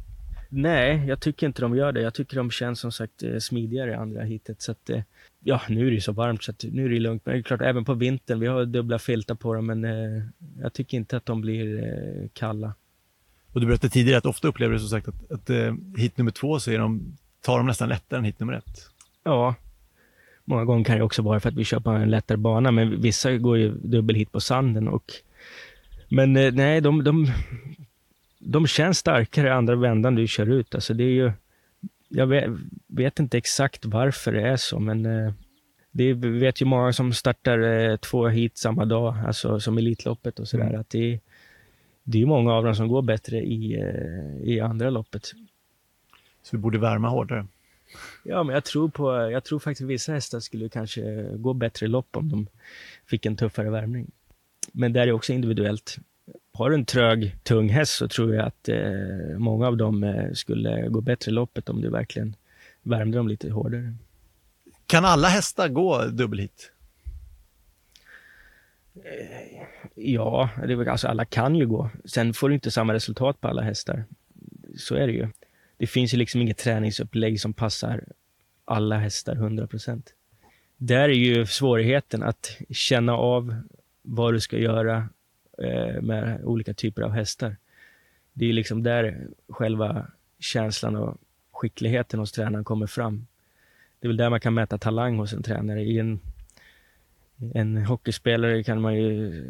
[0.57, 2.01] Nej, jag tycker inte de gör det.
[2.01, 4.63] Jag tycker de känns som sagt eh, smidigare i andra hitet.
[4.63, 5.03] Så att, eh,
[5.45, 7.27] ja, nu är det så varmt så att nu är det lugnt.
[7.27, 10.23] Men det är klart, även på vintern, vi har dubbla filtar på dem, men eh,
[10.61, 12.75] jag tycker inte att de blir eh, kalla.
[13.53, 16.31] Och du berättade tidigare att ofta upplever du som sagt att, att eh, hit nummer
[16.31, 18.91] två så är de, tar de nästan lättare än hit nummer ett.
[19.25, 19.55] Ja,
[20.45, 23.01] många gånger kan det också vara för att vi kör på en lättare bana, men
[23.01, 24.89] vissa går ju dubbelhit på sanden.
[24.89, 25.05] Och,
[26.09, 27.27] men eh, nej, de, de,
[28.39, 30.75] de känns starkare andra vändan du kör ut.
[30.75, 31.33] Alltså det är ju,
[32.09, 32.51] jag vet,
[32.87, 35.33] vet inte exakt varför det är så, men eh,
[35.91, 37.59] det är, vet ju många som startar
[37.91, 40.67] eh, två hit samma dag, alltså som Elitloppet och sådär.
[40.69, 40.81] Mm.
[40.81, 41.21] Att det, är-
[42.07, 43.83] det är många av dem som går bättre i,
[44.45, 45.27] i andra loppet.
[46.43, 47.47] Så vi borde värma hårdare.
[48.27, 52.17] Ja, men jag tror, på, jag tror faktiskt vissa hästar skulle kanske gå bättre lopp
[52.17, 52.47] om de
[53.07, 54.11] fick en tuffare värmning.
[54.73, 55.99] Men det är också individuellt.
[56.53, 60.33] Har du en trög, tung häst så tror jag att eh, många av dem eh,
[60.33, 62.37] skulle gå bättre loppet om du verkligen
[62.83, 63.95] värmde dem lite hårdare.
[64.87, 66.71] Kan alla hästar gå dubbelhit?
[69.95, 71.91] Ja, det alltså alla kan ju gå.
[72.05, 74.05] Sen får du inte samma resultat på alla hästar.
[74.79, 75.29] Så är det ju.
[75.77, 78.05] Det finns ju liksom inget träningsupplägg som passar
[78.65, 80.03] alla hästar 100%.
[80.77, 83.55] Där är ju svårigheten att känna av
[84.03, 85.09] vad du ska göra
[85.59, 87.57] eh, med olika typer av hästar.
[88.33, 90.07] Det är ju liksom där själva
[90.39, 91.17] känslan och
[91.53, 93.27] skickligheten hos tränaren kommer fram.
[94.01, 95.83] Det är väl där man kan mäta talang hos en tränare.
[95.83, 96.21] I en,
[97.55, 99.45] en hockeyspelare kan man ju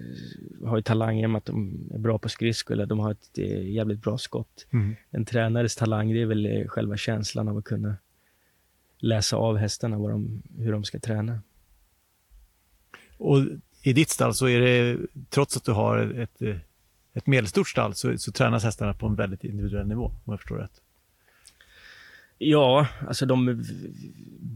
[0.65, 4.03] ha talang genom att de är bra på skridskor eller de har ett eh, jävligt
[4.03, 4.67] bra skott.
[4.73, 4.97] Mm.
[5.11, 7.97] En tränares talang, det är väl eh, själva känslan av att kunna
[8.99, 11.41] läsa av hästarna vad de, hur de ska träna.
[13.19, 13.39] Och
[13.83, 14.99] i ditt stall så är det,
[15.31, 16.43] trots att du har ett,
[17.13, 20.57] ett medelstort stall, så, så tränas hästarna på en väldigt individuell nivå, om jag förstår
[20.57, 20.81] rätt.
[22.39, 23.65] Ja, alltså de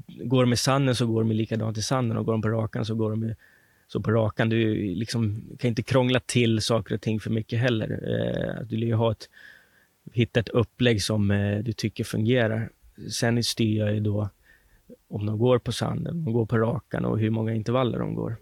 [0.07, 2.85] går de i sanden så går de likadant i sanden och går de på rakan
[2.85, 3.35] så går de
[3.89, 4.49] så på rakan.
[4.49, 7.91] Du liksom, kan inte krångla till saker och ting för mycket heller.
[7.91, 9.29] Eh, du vill ju ha ett,
[10.13, 12.71] hitta ett upplägg som eh, du tycker fungerar.
[13.11, 14.29] Sen styr jag ju då
[15.09, 18.15] om de går på sanden, om de går på rakan och hur många intervaller de
[18.15, 18.37] går.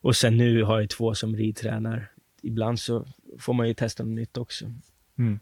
[0.00, 2.12] Och sen nu har jag två som ridtränar.
[2.42, 3.06] Ibland så
[3.38, 4.64] får man ju testa något nytt också.
[5.18, 5.40] Mm.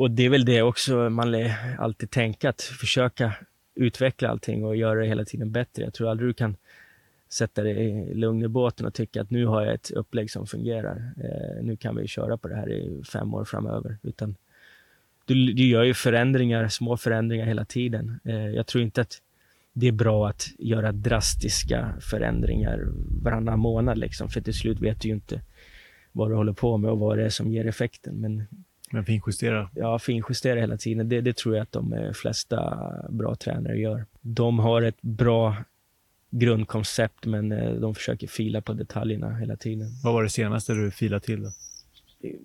[0.00, 1.34] Och det är väl det också man
[1.78, 3.34] alltid tänka, att försöka
[3.74, 5.84] utveckla allting och göra det hela tiden bättre.
[5.84, 6.56] Jag tror aldrig du kan
[7.28, 7.76] sätta dig
[8.10, 11.12] i lugn i båten och tycka att nu har jag ett upplägg som fungerar.
[11.16, 13.98] Eh, nu kan vi köra på det här i fem år framöver.
[14.02, 14.36] Utan
[15.24, 18.20] du, du gör ju förändringar, små förändringar hela tiden.
[18.24, 19.22] Eh, jag tror inte att
[19.72, 22.88] det är bra att göra drastiska förändringar
[23.22, 25.40] varannan månad, liksom, för till slut vet du ju inte
[26.12, 28.14] vad du håller på med och vad det är som ger effekten.
[28.20, 28.46] Men
[28.92, 29.70] men finjustera?
[29.74, 31.08] Ja, finjustera hela tiden.
[31.08, 32.78] Det, det tror jag att de eh, flesta
[33.08, 34.06] bra tränare gör.
[34.20, 35.56] De har ett bra
[36.30, 39.88] grundkoncept, men eh, de försöker fila på detaljerna hela tiden.
[40.04, 41.42] Vad var det senaste du filade till?
[41.42, 41.50] Då?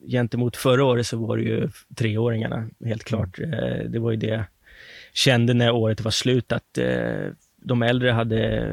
[0.08, 3.40] Gentemot förra året så var det ju treåringarna, helt klart.
[3.40, 3.92] Mm.
[3.92, 4.44] Det var ju det jag
[5.14, 6.78] kände när året var slut, att
[7.56, 8.72] de äldre hade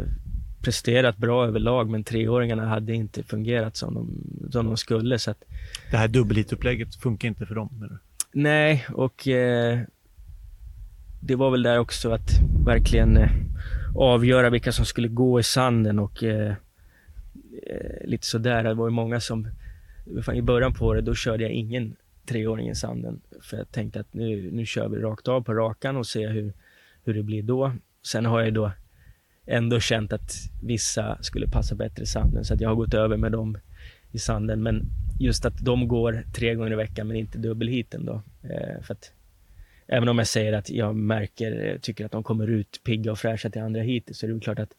[0.62, 5.18] presterat bra överlag, men treåringarna hade inte fungerat som de, som de skulle.
[5.18, 5.44] Så att,
[5.90, 7.82] det här dubbelhitupplägget funkar inte för dem?
[7.84, 7.98] Eller?
[8.32, 9.80] Nej, och eh,
[11.20, 12.30] det var väl där också att
[12.64, 13.30] verkligen eh,
[13.96, 16.54] avgöra vilka som skulle gå i sanden och eh,
[17.66, 18.64] eh lite sådär.
[18.64, 19.48] Det var ju många som,
[20.34, 21.96] i början på året, då körde jag ingen
[22.26, 23.20] treåring i sanden.
[23.40, 26.52] För jag tänkte att nu, nu kör vi rakt av på rakan och ser hur,
[27.04, 27.72] hur det blir då.
[28.06, 28.72] Sen har jag då
[29.46, 30.32] ändå känt att
[30.62, 33.58] vissa skulle passa bättre i sanden, så att jag har gått över med dem
[34.12, 34.62] i sanden.
[34.62, 34.84] Men
[35.18, 38.22] just att de går tre gånger i veckan, men inte dubbelhiten då.
[38.42, 39.12] Eh, för att
[39.86, 43.50] även om jag säger att jag märker, tycker att de kommer ut pigga och fräscha
[43.50, 44.72] till andra hit, så är det väl klart att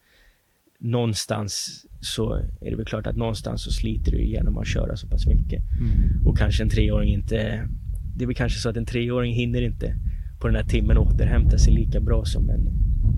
[0.78, 5.08] någonstans så är det väl klart att någonstans så sliter du igenom att köra så
[5.08, 5.62] pass mycket.
[5.80, 6.26] Mm.
[6.26, 7.68] Och kanske en treåring inte...
[8.16, 9.94] Det är väl kanske så att en treåring hinner inte
[10.40, 12.68] på den här timmen återhämta sig lika bra som en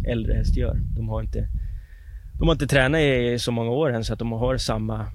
[0.07, 0.81] äldre häst gör.
[0.97, 1.49] De har inte,
[2.39, 5.07] de har inte tränat i så många år än så att de har samma,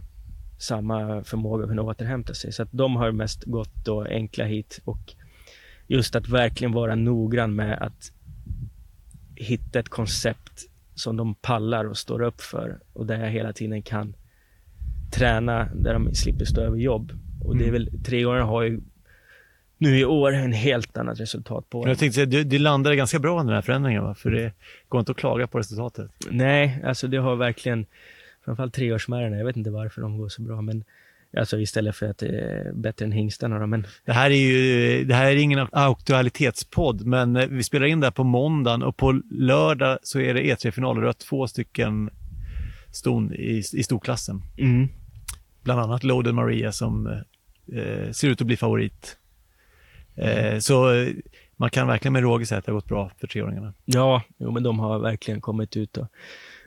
[0.57, 2.51] samma förmåga att kunna återhämta sig.
[2.51, 5.15] Så att de har mest gått då enkla hit och
[5.88, 8.11] just att verkligen vara noggrann med att
[9.36, 10.65] hitta ett koncept
[10.95, 14.15] som de pallar och står upp för och där jag hela tiden kan
[15.11, 17.11] träna där de slipper stå över jobb.
[17.43, 17.84] Och det är mm.
[17.84, 18.82] väl, tre år har ju
[19.82, 23.19] nu i år en helt annat resultat på Jag tänkte säga, du, du landade ganska
[23.19, 24.15] bra med den här förändringen, va?
[24.15, 24.53] för det
[24.89, 26.11] går inte att klaga på resultatet.
[26.29, 27.86] Nej, alltså det har verkligen,
[28.45, 30.84] framförallt treårsmärarna, jag vet inte varför de går så bra, men
[31.38, 33.88] Alltså istället för att det är bättre än hingstarna men...
[34.05, 38.05] Det här är ju, det här är ingen aktualitetspodd, men eh, vi spelar in det
[38.05, 42.09] här på måndagen och på lördag så är det E3-final och du har två stycken
[42.91, 44.41] ston i, i storklassen.
[44.57, 44.88] Mm.
[45.63, 49.17] Bland annat Loden Maria som eh, ser ut att bli favorit
[50.16, 51.14] Eh, så eh,
[51.57, 53.74] man kan verkligen med råge säga att det har gått bra för treåringarna.
[53.86, 55.97] Ja, jo, men de har verkligen kommit ut.
[55.97, 56.07] Och,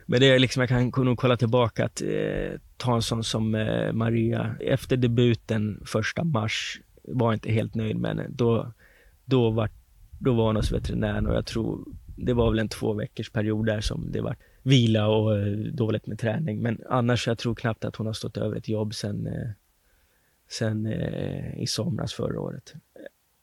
[0.05, 3.55] men det är liksom, jag kan nog kolla tillbaka att eh, ta en sån som
[3.55, 8.25] eh, Maria, efter debuten första mars, var inte helt nöjd med henne.
[8.29, 8.71] Då,
[9.25, 9.69] då, var,
[10.19, 11.85] då var hon hos veterinären och jag tror
[12.15, 16.07] det var väl en två veckors period där som det var vila och eh, dåligt
[16.07, 16.61] med träning.
[16.61, 19.49] Men annars, jag tror knappt att hon har stått över ett jobb sen, eh,
[20.49, 22.73] sen eh, i somras förra året.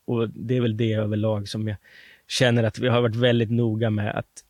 [0.04, 1.76] Och det är väl det överlag som jag
[2.28, 4.44] känner att vi har varit väldigt noga med att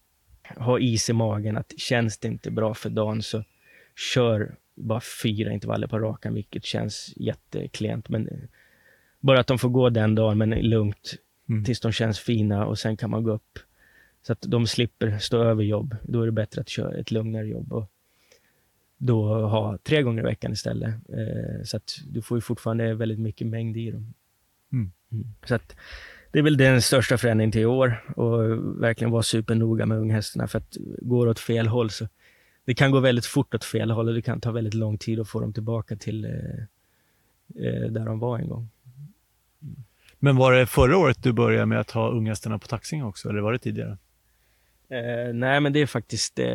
[0.56, 3.44] ha is i magen, att känns det inte bra för dagen så
[4.14, 8.08] kör bara fyra intervaller på rakan, vilket känns jätteklent.
[8.08, 8.48] Men
[9.20, 11.14] bara att de får gå den dagen, men lugnt,
[11.48, 11.64] mm.
[11.64, 13.58] tills de känns fina och sen kan man gå upp.
[14.22, 15.96] Så att de slipper stå över jobb.
[16.02, 17.90] Då är det bättre att köra ett lugnare jobb och
[18.96, 20.94] då ha tre gånger i veckan istället.
[21.08, 24.14] Eh, så att du får ju fortfarande väldigt mycket mängd i dem.
[25.12, 25.24] Mm.
[25.24, 25.34] Mm.
[25.44, 25.76] Så att
[26.32, 28.40] det är väl den största förändringen till i år och
[28.82, 32.08] verkligen vara supernoga med unghästarna för att går åt fel håll så
[32.64, 35.20] det kan gå väldigt fort åt fel håll och det kan ta väldigt lång tid
[35.20, 36.30] att få dem tillbaka till eh,
[37.64, 38.68] eh där de var en gång.
[40.18, 43.40] Men var det förra året du började med att ha unghästarna på taxing också eller
[43.40, 43.98] var det tidigare?
[44.88, 46.46] Eh, nej, men det är faktiskt eh,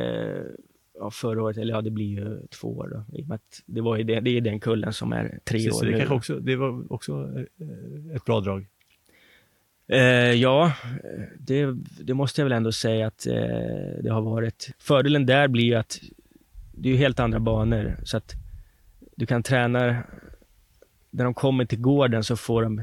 [1.00, 3.18] ja, förra året, eller ja det blir ju två år då.
[3.18, 5.74] I och med att det, var det, det är den kullen som är tre Precis,
[5.74, 5.98] år så det, nu.
[5.98, 7.14] kanske också, det var också
[7.60, 8.68] eh, ett bra drag.
[9.88, 10.74] Eh, ja,
[11.39, 13.34] det, det måste jag väl ändå säga att eh,
[14.04, 14.70] det har varit.
[14.80, 16.00] Fördelen där blir ju att
[16.72, 18.34] det är helt andra banor så att
[19.16, 20.04] du kan träna.
[21.10, 22.82] När de kommer till gården så får de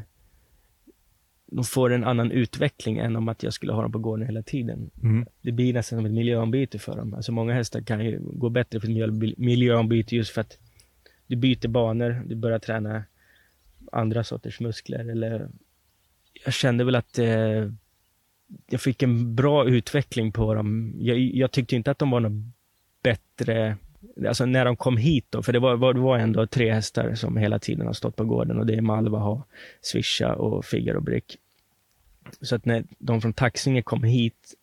[1.54, 4.42] de får en annan utveckling än om att jag skulle ha dem på gården hela
[4.42, 4.90] tiden.
[5.02, 5.26] Mm.
[5.42, 7.14] Det blir nästan som ett miljöombyte för dem.
[7.14, 10.58] Alltså många hästar kan ju gå bättre för ett miljö- miljöombyte just för att
[11.26, 13.04] du byter banor, du börjar träna
[13.92, 15.48] andra sorters muskler eller
[16.44, 17.70] jag kände väl att eh,
[18.70, 20.94] jag fick en bra utveckling på dem.
[20.98, 22.44] Jag, jag tyckte inte att de var något
[23.02, 23.76] bättre,
[24.28, 27.14] alltså när de kom hit då, för det var, var- det var ändå tre hästar
[27.14, 29.46] som hela tiden har stått på gården och det är Malva, Ha,
[29.80, 31.36] Swisha och Figaro Brick.
[32.40, 34.54] Så att när de från Taxinge kom hit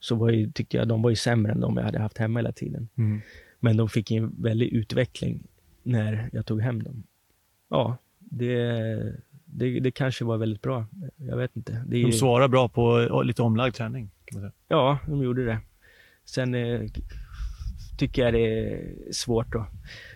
[0.00, 2.38] så var ju, tyckte jag de var ju sämre än de jag hade haft hemma
[2.38, 2.88] hela tiden.
[2.96, 3.20] Mm.
[3.60, 5.42] Men de fick en väldig utveckling
[5.82, 7.02] när jag tog hem dem.
[7.68, 8.56] Ja, det,
[9.44, 10.86] det, det kanske var väldigt bra.
[11.16, 11.72] Jag vet inte.
[11.72, 14.10] Det De ju, svarar bra på lite omlagd träning.
[14.24, 14.52] Kan man säga.
[14.68, 15.58] ja, de gjorde det.
[16.24, 16.80] Sen eh,
[17.98, 19.66] tycker jag det är svårt att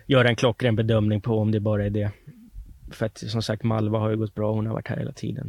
[0.05, 2.11] göra en klockren bedömning på om det bara är det.
[2.91, 4.53] För att som sagt, Malva har ju gått bra.
[4.53, 5.47] Hon har varit här hela tiden.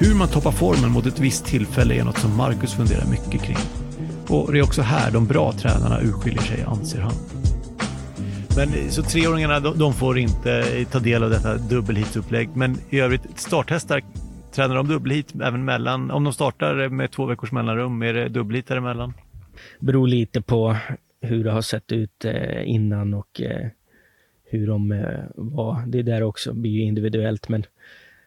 [0.00, 3.56] Hur man toppar formen mot ett visst tillfälle är något som Marcus funderar mycket kring.
[4.28, 7.14] Och det är också här de bra tränarna urskiljer sig, anser han.
[8.56, 12.48] Men eh, så treåringarna, de, de får inte eh, ta del av detta dubbelhitsupplägg.
[12.56, 14.02] Men i övrigt, starthästar,
[14.54, 16.10] tränar de dubbelhit även mellan?
[16.10, 19.14] Om de startar med två veckors mellanrum, är det dubbelhit däremellan?
[19.80, 20.76] beror lite på
[21.20, 23.66] hur det har sett ut eh, innan och eh,
[24.44, 25.86] hur de eh, var.
[25.86, 27.66] Det där också blir ju individuellt, men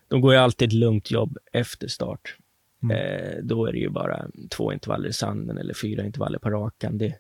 [0.08, 2.36] de går ju alltid ett lugnt jobb efter start.
[2.84, 3.48] Mm.
[3.48, 6.98] Då är det ju bara två intervaller i sanden eller fyra intervaller på rakan.
[6.98, 7.16] Det,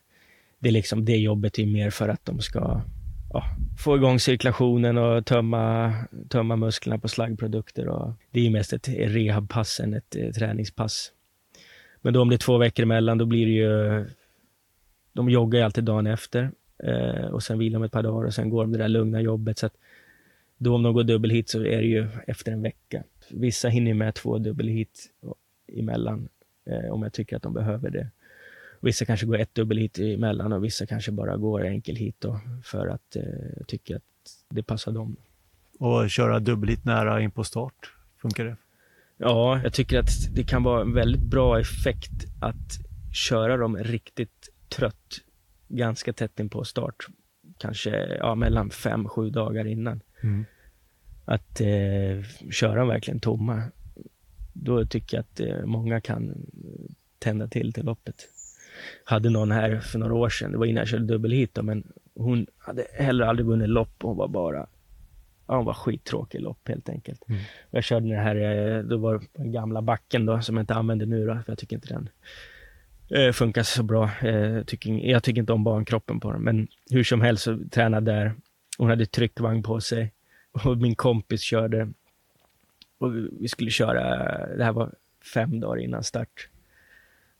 [0.59, 2.81] det, är liksom, det jobbet är mer för att de ska
[3.33, 3.43] ja,
[3.83, 5.93] få igång cirkulationen och tömma,
[6.29, 7.87] tömma musklerna på slaggprodukter.
[7.87, 11.11] Och det är ju mest ett rehabpass än ett träningspass.
[12.01, 14.05] Men då om det är två veckor emellan, då blir det ju...
[15.13, 16.51] De joggar ju alltid dagen efter
[16.83, 19.21] eh, och sen vilar de ett par dagar och sen går de det där lugna
[19.21, 19.59] jobbet.
[19.59, 19.77] Så att
[20.57, 23.03] då om de går dubbelhit så är det ju efter en vecka.
[23.29, 25.09] Vissa hinner med två dubbelhit
[25.67, 26.29] emellan
[26.65, 28.07] eh, om jag tycker att de behöver det.
[28.79, 33.15] Vissa kanske går ett dubbelhit emellan och vissa kanske bara går enkelhit då för att
[33.15, 33.23] eh,
[33.57, 34.03] jag tycker att
[34.49, 35.15] det passar dem.
[35.79, 38.55] Och köra dubbelhit nära in på start, funkar det?
[39.17, 42.79] Ja, jag tycker att det kan vara en väldigt bra effekt att
[43.13, 44.40] köra dem riktigt
[44.75, 45.21] trött
[45.67, 47.05] ganska tätt in på start.
[47.57, 50.01] Kanske ja, mellan fem, sju dagar innan.
[50.23, 50.45] Mm.
[51.25, 53.63] Att eh, köra dem verkligen tomma.
[54.53, 56.47] Då tycker jag att eh, många kan
[57.19, 58.15] tända till till loppet.
[59.05, 61.83] Hade någon här för några år sedan, det var innan jag körde dubbelhit då, men
[62.15, 63.95] hon hade heller aldrig vunnit lopp.
[64.01, 64.67] Hon var bara,
[65.47, 67.29] ja, hon var skittråkig i lopp helt enkelt.
[67.29, 67.41] Mm.
[67.71, 70.73] Jag körde den här, eh, då var det den gamla backen då, som jag inte
[70.73, 72.09] använder nu då, för jag tycker inte den
[73.15, 74.09] eh, funkar så bra.
[74.21, 78.11] Eh, tycker, jag tycker inte om barnkroppen på den, men hur som helst så tränade
[78.11, 78.33] där.
[78.77, 80.13] Hon hade tryckvagn på sig
[80.51, 81.89] och min kompis körde.
[82.97, 84.03] Och vi- skulle köra,
[84.55, 84.93] det här var
[85.33, 86.49] fem dagar innan start.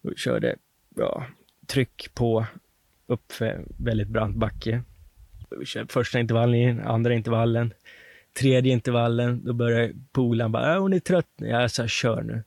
[0.02, 0.56] Och vi körde,
[0.96, 1.26] ja,
[1.66, 2.46] tryck på,
[3.08, 4.84] upp för väldigt brant backe.
[5.60, 7.74] Vi körde första intervallen andra intervallen,
[8.40, 11.48] tredje intervallen, då började polaren bara, äh, hon är trött nu.
[11.48, 12.44] Jag sa, kör nu.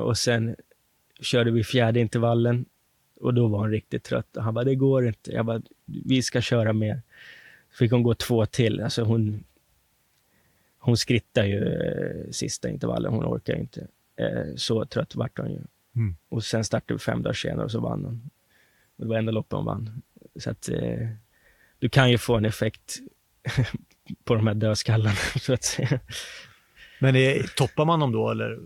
[0.00, 0.56] Och sen
[1.20, 2.64] körde vi fjärde intervallen
[3.20, 4.36] och då var hon riktigt trött.
[4.36, 5.32] Och han bara, det går inte.
[5.32, 7.02] Jag bara, vi ska köra mer.
[7.70, 8.80] Så fick hon gå två till.
[8.80, 9.44] Alltså hon,
[10.78, 13.86] hon skrittar ju eh, sista intervallen, hon orkar inte.
[14.16, 15.60] Eh, så trött vart hon ju.
[15.96, 16.16] Mm.
[16.28, 18.30] Och sen startade vi fem dagar senare och så vann hon.
[18.96, 20.02] Och det var enda loppet hon vann.
[20.36, 21.08] Så att eh,
[21.78, 22.98] du kan ju få en effekt
[24.24, 26.00] på de här dödskallarna, så att säga.
[27.00, 28.58] Men är, toppar man dem då eller,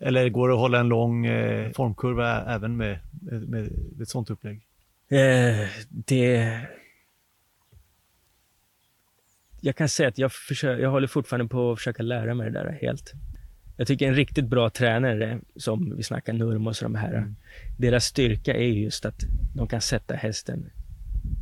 [0.00, 4.30] eller går det att hålla en lång eh, formkurva även med, med, med ett sånt
[4.30, 4.66] upplägg?
[5.08, 6.60] Eh, det...
[9.60, 12.58] Jag kan säga att jag, försöker, jag håller fortfarande på att försöka lära mig det
[12.58, 13.12] där helt.
[13.76, 17.36] Jag tycker en riktigt bra tränare, som vi snackar Nurmos och de här, Mm.
[17.78, 19.20] deras styrka är just att
[19.54, 20.70] de kan sätta hästen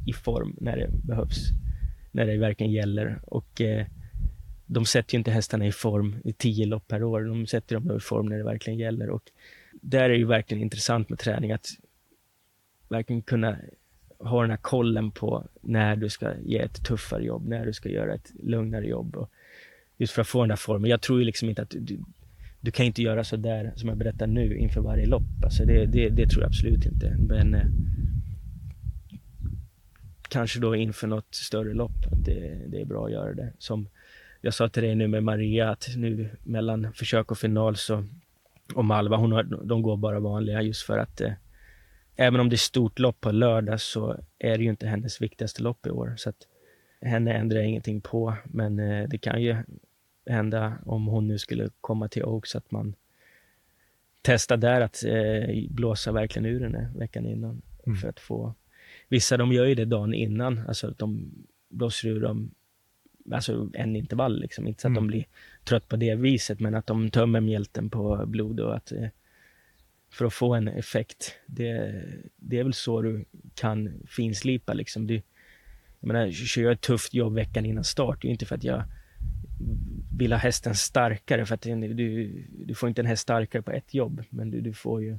[0.07, 1.51] i form när det behövs,
[2.13, 3.21] när det verkligen gäller.
[3.23, 3.87] Och eh,
[4.67, 7.97] de sätter ju inte hästarna i form i tio lopp per år, de sätter dem
[7.97, 9.11] i form när det verkligen gäller.
[9.11, 9.31] Och
[9.73, 11.69] där är det ju verkligen intressant med träning, att
[12.89, 13.57] verkligen kunna
[14.19, 17.89] ha den här kollen på när du ska ge ett tuffare jobb, när du ska
[17.89, 19.17] göra ett lugnare jobb.
[19.17, 19.31] Och
[19.97, 20.91] just för att få den där formen.
[20.91, 21.99] Jag tror ju liksom inte att du,
[22.61, 25.45] du kan inte göra så där som jag berättar nu inför varje lopp.
[25.45, 27.17] Alltså det, det, det tror jag absolut inte.
[27.19, 27.67] Men eh,
[30.29, 33.53] kanske då inför något större lopp, det, det är bra att göra det.
[33.59, 33.89] Som
[34.47, 38.05] jag sa till dig nu med Maria, att nu mellan försök och final så
[38.75, 41.33] och Malva, hon har, de går bara vanliga just för att eh,
[42.17, 45.63] även om det är stort lopp på lördag så är det ju inte hennes viktigaste
[45.63, 46.15] lopp i år.
[46.17, 46.37] Så att
[47.01, 49.57] henne ändrar jag ingenting på, men eh, det kan ju
[50.27, 52.95] hända om hon nu skulle komma till Oaks att man
[54.23, 57.97] testar där att eh, blåsa verkligen ur henne veckan innan mm.
[57.97, 58.55] för att få
[59.09, 61.31] Vissa de gör ju det dagen innan, alltså att de
[61.69, 62.51] blåser ur dem
[63.33, 64.67] alltså en intervall, liksom.
[64.67, 65.03] inte så att mm.
[65.03, 65.27] de blir
[65.65, 69.09] trött på det viset, men att de tömmer mjälten på blod och att eh,
[70.11, 71.35] för att få en effekt.
[71.47, 72.03] Det,
[72.37, 73.25] det är väl så du
[73.55, 75.07] kan finslipa liksom.
[75.07, 75.15] Du,
[76.01, 78.65] jag menar, kör jag ett tufft jobb veckan innan start, det är inte för att
[78.65, 78.85] jag
[80.17, 83.95] vill ha hästen starkare, för att du, du får inte en häst starkare på ett
[83.95, 85.19] jobb, men du, du får ju,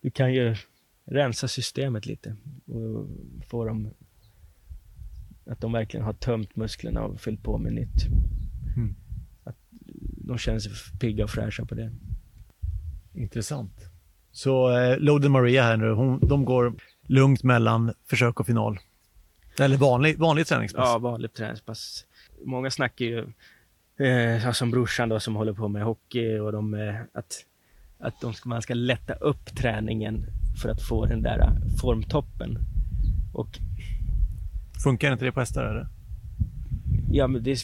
[0.00, 0.56] du kan ju
[1.04, 2.36] rensa systemet lite
[2.66, 3.06] och
[3.48, 3.90] få dem
[5.46, 8.06] att de verkligen har tömt musklerna och fyllt på med nytt.
[8.76, 8.94] Mm.
[9.44, 9.56] Att
[10.26, 11.92] de känner sig pigga och fräscha på det.
[13.14, 13.90] Intressant.
[14.32, 16.74] Så eh, Loden Maria här nu, hon, de går
[17.06, 18.78] lugnt mellan försök och final?
[19.58, 20.88] Eller vanlig, vanlig träningspass?
[20.88, 22.04] Ja, vanligt träningspass.
[22.44, 23.18] Många snackar ju,
[24.06, 27.44] eh, som brorsan då som håller på med hockey och de, eh, att,
[27.98, 30.26] att de ska, man ska lätta upp träningen
[30.62, 32.58] för att få den där formtoppen.
[33.34, 33.58] Och
[34.86, 35.86] Funkar inte det på hästar eller?
[37.10, 37.58] Ja, men det,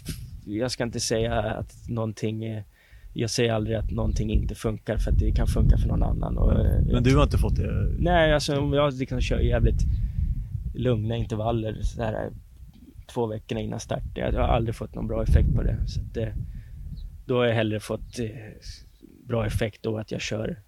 [0.44, 2.64] jag ska inte säga att någonting
[3.12, 6.38] jag säger aldrig att någonting inte funkar för att det kan funka för någon annan.
[6.38, 6.52] Och,
[6.92, 7.94] men du har inte fått det?
[7.98, 9.80] Nej, alltså om jag liksom kör jävligt
[10.74, 12.30] lugna intervaller så här,
[13.14, 14.02] två veckor innan start.
[14.14, 15.78] Jag har aldrig fått någon bra effekt på det.
[15.86, 16.34] Så det,
[17.26, 18.28] då har jag hellre fått eh,
[19.28, 20.62] bra effekt då att jag kör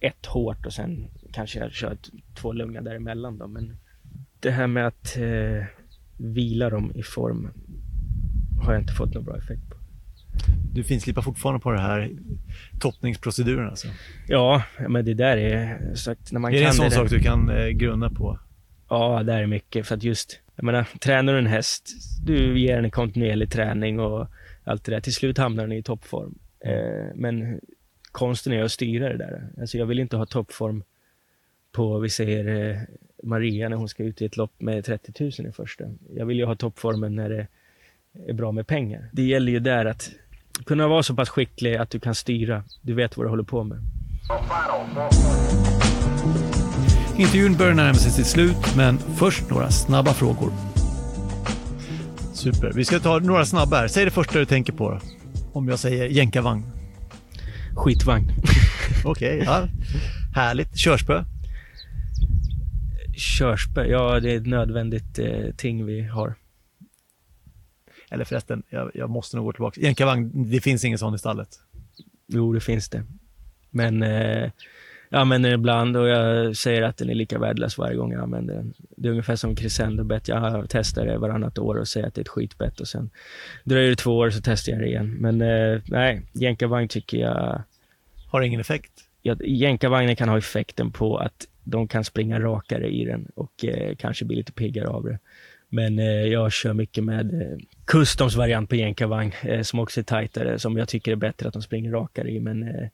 [0.00, 1.96] ett hårt och sen kanske jag kör
[2.40, 3.46] två lugna däremellan då.
[3.46, 3.76] Men
[4.40, 5.64] det här med att eh,
[6.16, 7.50] vila dem i form
[8.62, 9.76] har jag inte fått någon bra effekt på.
[10.72, 12.10] Du finslipar fortfarande på det här
[12.80, 13.88] toppningsproceduren alltså?
[14.28, 15.90] Ja, men det där är...
[15.94, 18.38] Så att när man är det en sån det, sak du kan eh, grunna på?
[18.88, 19.86] Ja, det är mycket.
[19.86, 21.90] För att just, jag menar, tränar du en häst,
[22.26, 24.26] du ger den en kontinuerlig träning och
[24.64, 25.00] allt det där.
[25.00, 26.38] Till slut hamnar den i toppform.
[26.64, 27.60] Eh, men
[28.12, 29.48] konsten är att styra det där.
[29.60, 30.84] Alltså jag vill inte ha toppform
[31.72, 32.80] på, vi säger, eh,
[33.22, 35.84] Maria när hon ska ut i ett lopp med 30 000 i första.
[36.14, 37.46] Jag vill ju ha toppformen när det
[38.28, 39.10] är bra med pengar.
[39.12, 40.10] Det gäller ju där att
[40.64, 42.64] kunna vara så pass skicklig att du kan styra.
[42.82, 43.78] Du vet vad du håller på med.
[47.18, 50.52] Intervjun börjar närma sig sitt slut, men först några snabba frågor.
[52.32, 52.72] Super.
[52.74, 53.88] Vi ska ta några snabba här.
[53.88, 55.00] Säg det första du tänker på.
[55.52, 56.62] Om jag säger jänkarvagn.
[57.76, 58.32] Skitvagn.
[59.04, 59.68] Okej, okay, ja.
[60.34, 60.76] Härligt.
[60.76, 61.24] Körspö?
[63.20, 66.34] Körspö, ja det är ett nödvändigt eh, ting vi har.
[68.10, 69.80] Eller förresten, jag, jag måste nog gå tillbaka.
[69.80, 71.48] Jänkarvagn, det finns ingen sån i stallet?
[72.26, 73.04] Jo, det finns det.
[73.70, 74.50] Men eh,
[75.08, 78.22] jag använder den ibland och jag säger att den är lika värdelös varje gång jag
[78.22, 78.74] använder den.
[78.96, 80.28] Det är ungefär som crescendo-bett.
[80.28, 83.10] Jag testar det varannat år och säger att det är ett skitbett och sen
[83.64, 85.16] dröjer det två år så testar jag det igen.
[85.20, 87.62] Men eh, nej, jänkarvagn tycker jag...
[88.26, 88.92] Har ingen effekt?
[89.44, 94.24] Jänkarvagnen kan ha effekten på att de kan springa rakare i den och eh, kanske
[94.24, 95.18] bli lite piggare av det.
[95.68, 100.04] Men eh, jag kör mycket med eh, Customs variant på jänkarvagn eh, som också är
[100.04, 102.40] tajtare, som jag tycker är bättre att de springer rakare i.
[102.40, 102.88] Men eh,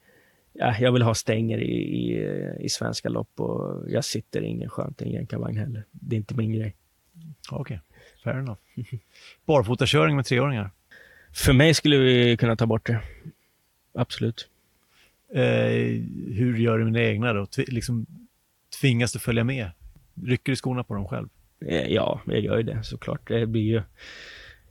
[0.52, 2.28] ja, jag vill ha stänger i, i,
[2.60, 5.84] i, svenska lopp och jag sitter ingen skönt i en jänkarvagn heller.
[5.90, 6.74] Det är inte min grej.
[7.50, 7.78] Okej, okay.
[8.24, 8.58] fair enough.
[9.46, 10.70] Barfotakörning med treåringar?
[11.32, 13.00] För mig skulle vi kunna ta bort det.
[13.94, 14.48] Absolut.
[15.34, 16.02] Eh,
[16.34, 17.46] hur gör du med dina egna då?
[17.56, 18.06] Liksom,
[18.80, 19.70] tvingas du följa med?
[20.24, 21.28] Rycker du skorna på dem själv?
[21.60, 23.28] Eh, ja, jag gör ju det såklart.
[23.28, 23.82] Det blir ju...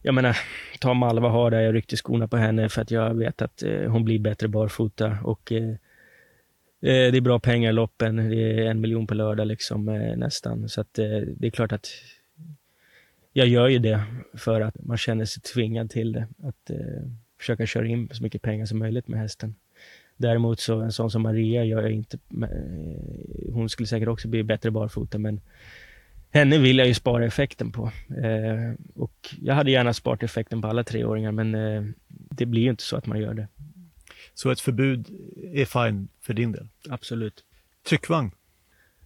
[0.02, 0.38] Jag menar,
[0.80, 3.92] ta Malva har det, jag ryckte skorna på henne för att jag vet att eh,
[3.92, 5.76] hon blir bättre barfota och eh,
[6.80, 8.16] det är bra pengar i loppen.
[8.16, 9.86] Det är en miljon på lördag liksom
[10.18, 10.70] nästan.
[10.70, 11.88] Så att det är klart att
[13.34, 14.04] jag gör ju det
[14.34, 16.28] för att man känner sig tvingad till det.
[16.44, 16.72] Att
[17.40, 19.56] försöka köra in så mycket pengar som möjligt med hästen.
[20.18, 22.18] Däremot så en sån som Maria gör jag inte.
[23.52, 25.42] Hon skulle säkert också bli bättre barfota, men
[26.30, 27.92] henne vill jag ju spara effekten på.
[28.24, 32.70] Eh, och jag hade gärna sparat effekten på alla treåringar, men eh, det blir ju
[32.70, 33.48] inte så att man gör det.
[34.34, 35.08] Så ett förbud
[35.54, 36.68] är fine för din del?
[36.90, 37.44] Absolut.
[37.90, 38.32] Tryckvagn?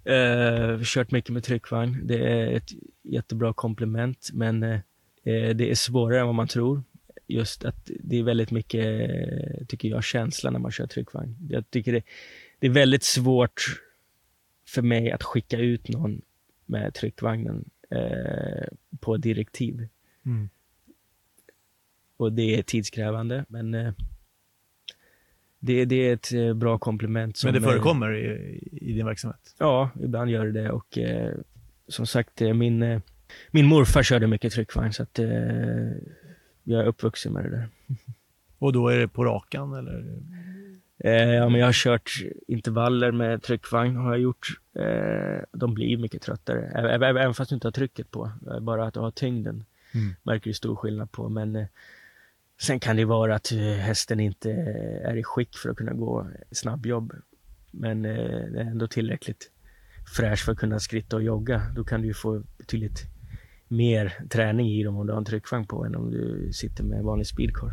[0.03, 2.07] Eh, kört mycket med tryckvagn.
[2.07, 2.69] Det är ett
[3.03, 4.79] jättebra komplement, men eh,
[5.55, 6.83] det är svårare än vad man tror.
[7.29, 9.09] Just att det är väldigt mycket,
[9.69, 11.35] tycker jag, känsla när man kör tryckvagn.
[11.49, 12.03] Jag tycker det,
[12.59, 13.63] det är väldigt svårt
[14.67, 16.21] för mig att skicka ut någon
[16.65, 18.67] med tryckvagnen eh,
[18.99, 19.87] på direktiv.
[20.25, 20.49] Mm.
[22.17, 23.93] Och det är tidskrävande, men eh,
[25.59, 27.37] det, det är ett eh, bra komplement.
[27.37, 29.55] Som, Men det eh, förekommer i, i din verksamhet?
[29.57, 31.33] Ja, ibland gör det det och eh,
[31.87, 33.01] som sagt, eh, min,
[33.51, 35.19] min morfar körde mycket tryckvagn så att
[36.69, 37.69] jag är uppvuxen med det där.
[38.59, 40.19] Och då är det på rakan eller?
[40.97, 42.11] Eh, ja, men jag har kört
[42.47, 44.47] intervaller med tryckvagn har jag gjort.
[44.75, 48.31] Eh, de blir mycket tröttare, även fast du inte har trycket på.
[48.61, 50.15] Bara att du har tyngden Mm.
[50.23, 51.29] märker du stor skillnad på.
[51.29, 51.65] Men eh,
[52.61, 54.51] sen kan det vara att eh, hästen inte
[55.03, 57.13] är i skick för att kunna gå snabbjobb.
[57.71, 58.15] Men eh,
[58.51, 59.51] det är ändå tillräckligt
[60.17, 61.61] fräsch för att kunna skritta och jogga.
[61.75, 62.99] Då kan du ju få betydligt
[63.71, 67.03] mer träning i dem om du har en tryckvagn på än om du sitter med
[67.03, 67.71] vanlig speedcar.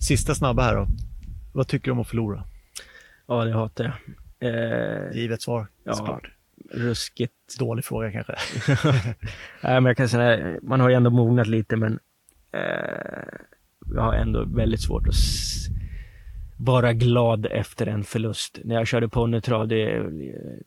[0.00, 0.86] Sista snabba här då.
[1.52, 2.44] Vad tycker du om att förlora?
[3.26, 3.94] Ja, det hatar jag.
[4.54, 5.92] Eh, Givet svar, Ja.
[5.92, 6.30] såklart.
[6.70, 7.32] ruskigt.
[7.58, 8.34] Dålig fråga kanske.
[9.62, 11.98] Nej, men jag kan säga, man har ju ändå mognat lite men
[12.52, 13.38] eh,
[13.94, 15.14] jag har ändå väldigt svårt att
[16.56, 18.58] vara glad efter en förlust.
[18.64, 20.02] När jag körde ponnytrav, det,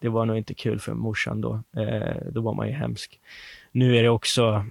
[0.02, 1.64] det var nog inte kul för morsan då.
[1.78, 3.20] Eh, då var man ju hemsk.
[3.76, 4.66] Nu är det också,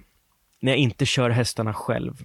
[0.59, 2.23] när jag inte kör hästarna själv,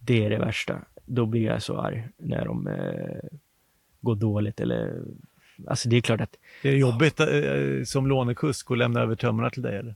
[0.00, 0.78] det är det värsta.
[1.04, 3.38] Då blir jag så arg när de eh,
[4.00, 5.02] går dåligt eller
[5.66, 7.26] Alltså det är klart att Är det jobbigt eh,
[7.84, 9.94] som lånekusk att lämna över tömmarna till dig eller?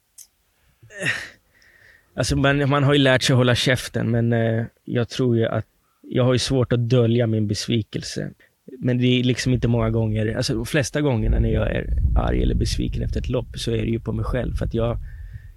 [2.14, 5.46] Alltså man, man har ju lärt sig att hålla käften, men eh, jag tror ju
[5.46, 5.66] att
[6.02, 8.30] jag har ju svårt att dölja min besvikelse.
[8.78, 11.86] Men det är liksom inte många gånger, alltså de flesta gångerna när jag är
[12.16, 14.54] arg eller besviken efter ett lopp så är det ju på mig själv.
[14.54, 14.98] För att jag,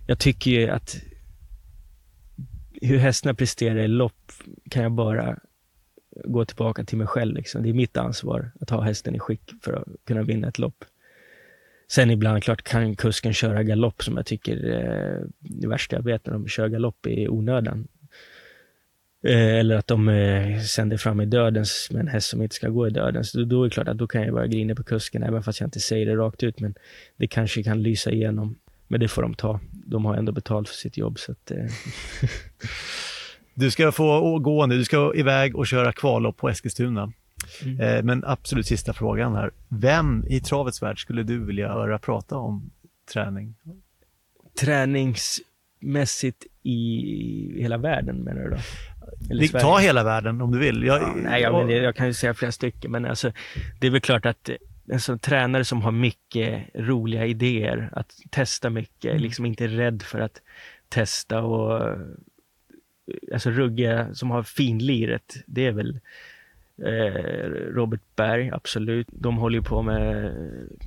[0.07, 0.97] jag tycker ju att
[2.81, 4.31] hur hästarna presterar i lopp
[4.69, 5.39] kan jag bara
[6.25, 7.35] gå tillbaka till mig själv.
[7.35, 7.63] Liksom.
[7.63, 10.85] Det är mitt ansvar att ha hästen i skick för att kunna vinna ett lopp.
[11.89, 16.25] Sen ibland, klart kan kusken köra galopp som jag tycker eh, det värsta jag vet
[16.25, 17.87] när de kör galopp i onödan.
[19.23, 22.69] Eh, eller att de eh, sänder fram i dödens med en häst som inte ska
[22.69, 23.31] gå i dödens.
[23.31, 25.59] Då, då är det klart att då kan jag bara grina på kusken, även fast
[25.59, 26.59] jag inte säger det rakt ut.
[26.59, 26.75] Men
[27.17, 28.55] det kanske kan lysa igenom.
[28.87, 29.59] Men det får de ta.
[29.71, 31.19] De har ändå betalt för sitt jobb.
[31.19, 31.57] Så att, eh,
[33.53, 37.11] Du ska få gå nu, du ska iväg och köra kvallopp på Eskilstuna.
[37.63, 37.79] Mm.
[37.81, 39.51] Eh, men absolut sista frågan här.
[39.67, 42.71] Vem i travets värld skulle du vilja höra prata om
[43.13, 43.55] träning?
[44.59, 48.57] träningsmässigt i hela världen menar du då?
[49.29, 49.63] Eller Vi- Sverige?
[49.65, 50.83] Ta hela världen om du vill.
[50.83, 53.31] Jag, Ja, nej, jag, jag kan ju säga flera stycken, men alltså,
[53.79, 54.49] det är väl klart att
[54.91, 59.21] en sån tränare som har mycket roliga idéer, att testa mycket, Mm.
[59.21, 60.41] liksom inte är rädd för att
[60.89, 61.97] testa och
[63.33, 65.99] alltså rugga som har finliret, det är väl
[66.77, 69.07] eh, Robert Berg, absolut.
[69.11, 70.31] De håller ju på med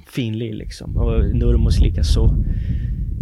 [0.06, 2.34] finlir liksom och Nurmos lika så.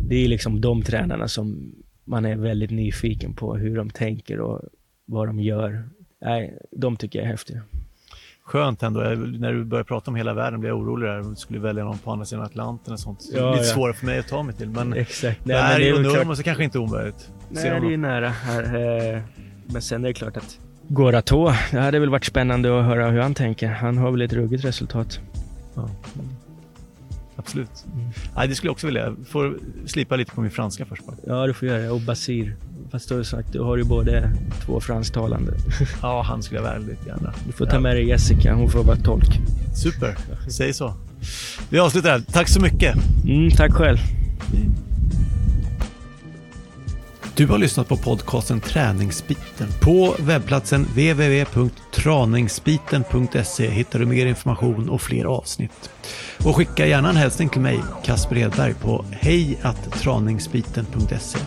[0.08, 1.74] Det är liksom de tränarna som
[2.04, 4.62] man är väldigt nyfiken på hur de tänker och
[5.04, 5.88] vad de gör.
[6.20, 7.62] Nej, de tycker jag är häftiga.
[8.48, 9.02] Skönt ändå.
[9.02, 11.20] Jag- När du börjar prata om hela världen blir jag orolig där.
[11.20, 13.28] Om du skulle välja någon på andra sidan Atlanten och sånt.
[13.32, 13.74] Det är Ja, lite ja.
[13.74, 14.68] svårare för mig att ta mig till.
[14.70, 15.40] Men Exakt.
[15.44, 17.30] det här men är väl ju klart- är kanske inte omöjligt.
[17.50, 18.62] Nej, det de- är ju nära här.
[19.14, 19.20] eh,
[19.72, 20.58] Men sen är det klart att
[20.88, 23.68] Goratå, det hade väl varit spännande att höra hur han tänker.
[23.68, 25.20] Han har väl ett ruggigt resultat.
[25.74, 25.88] Ja.
[27.38, 27.84] Absolut.
[27.94, 28.10] Mm.
[28.36, 29.14] Nej, det skulle jag också vilja.
[29.30, 31.16] Får slipa lite på min franska först bara.
[31.26, 31.90] Ja, du får göra det.
[31.90, 32.56] Och Basir.
[32.90, 34.30] Fast du har sagt, du har ju både
[34.66, 35.52] två fransktalande.
[36.02, 37.34] Ja, han skulle jag väldigt gärna.
[37.46, 39.40] Du får ta med dig Jessica, hon får vara tolk.
[39.74, 40.16] Super,
[40.48, 40.94] säg så.
[41.70, 42.20] Vi avslutar här.
[42.20, 42.96] Tack så mycket.
[43.24, 43.98] Mm, tack själv.
[47.38, 49.68] Du har lyssnat på podcasten Träningsbiten.
[49.80, 55.90] På webbplatsen www.traningsbiten.se hittar du mer information och fler avsnitt.
[56.44, 61.38] Och skicka gärna en hälsning till mig, Kasper Hedberg, på hejattraningsbiten.se.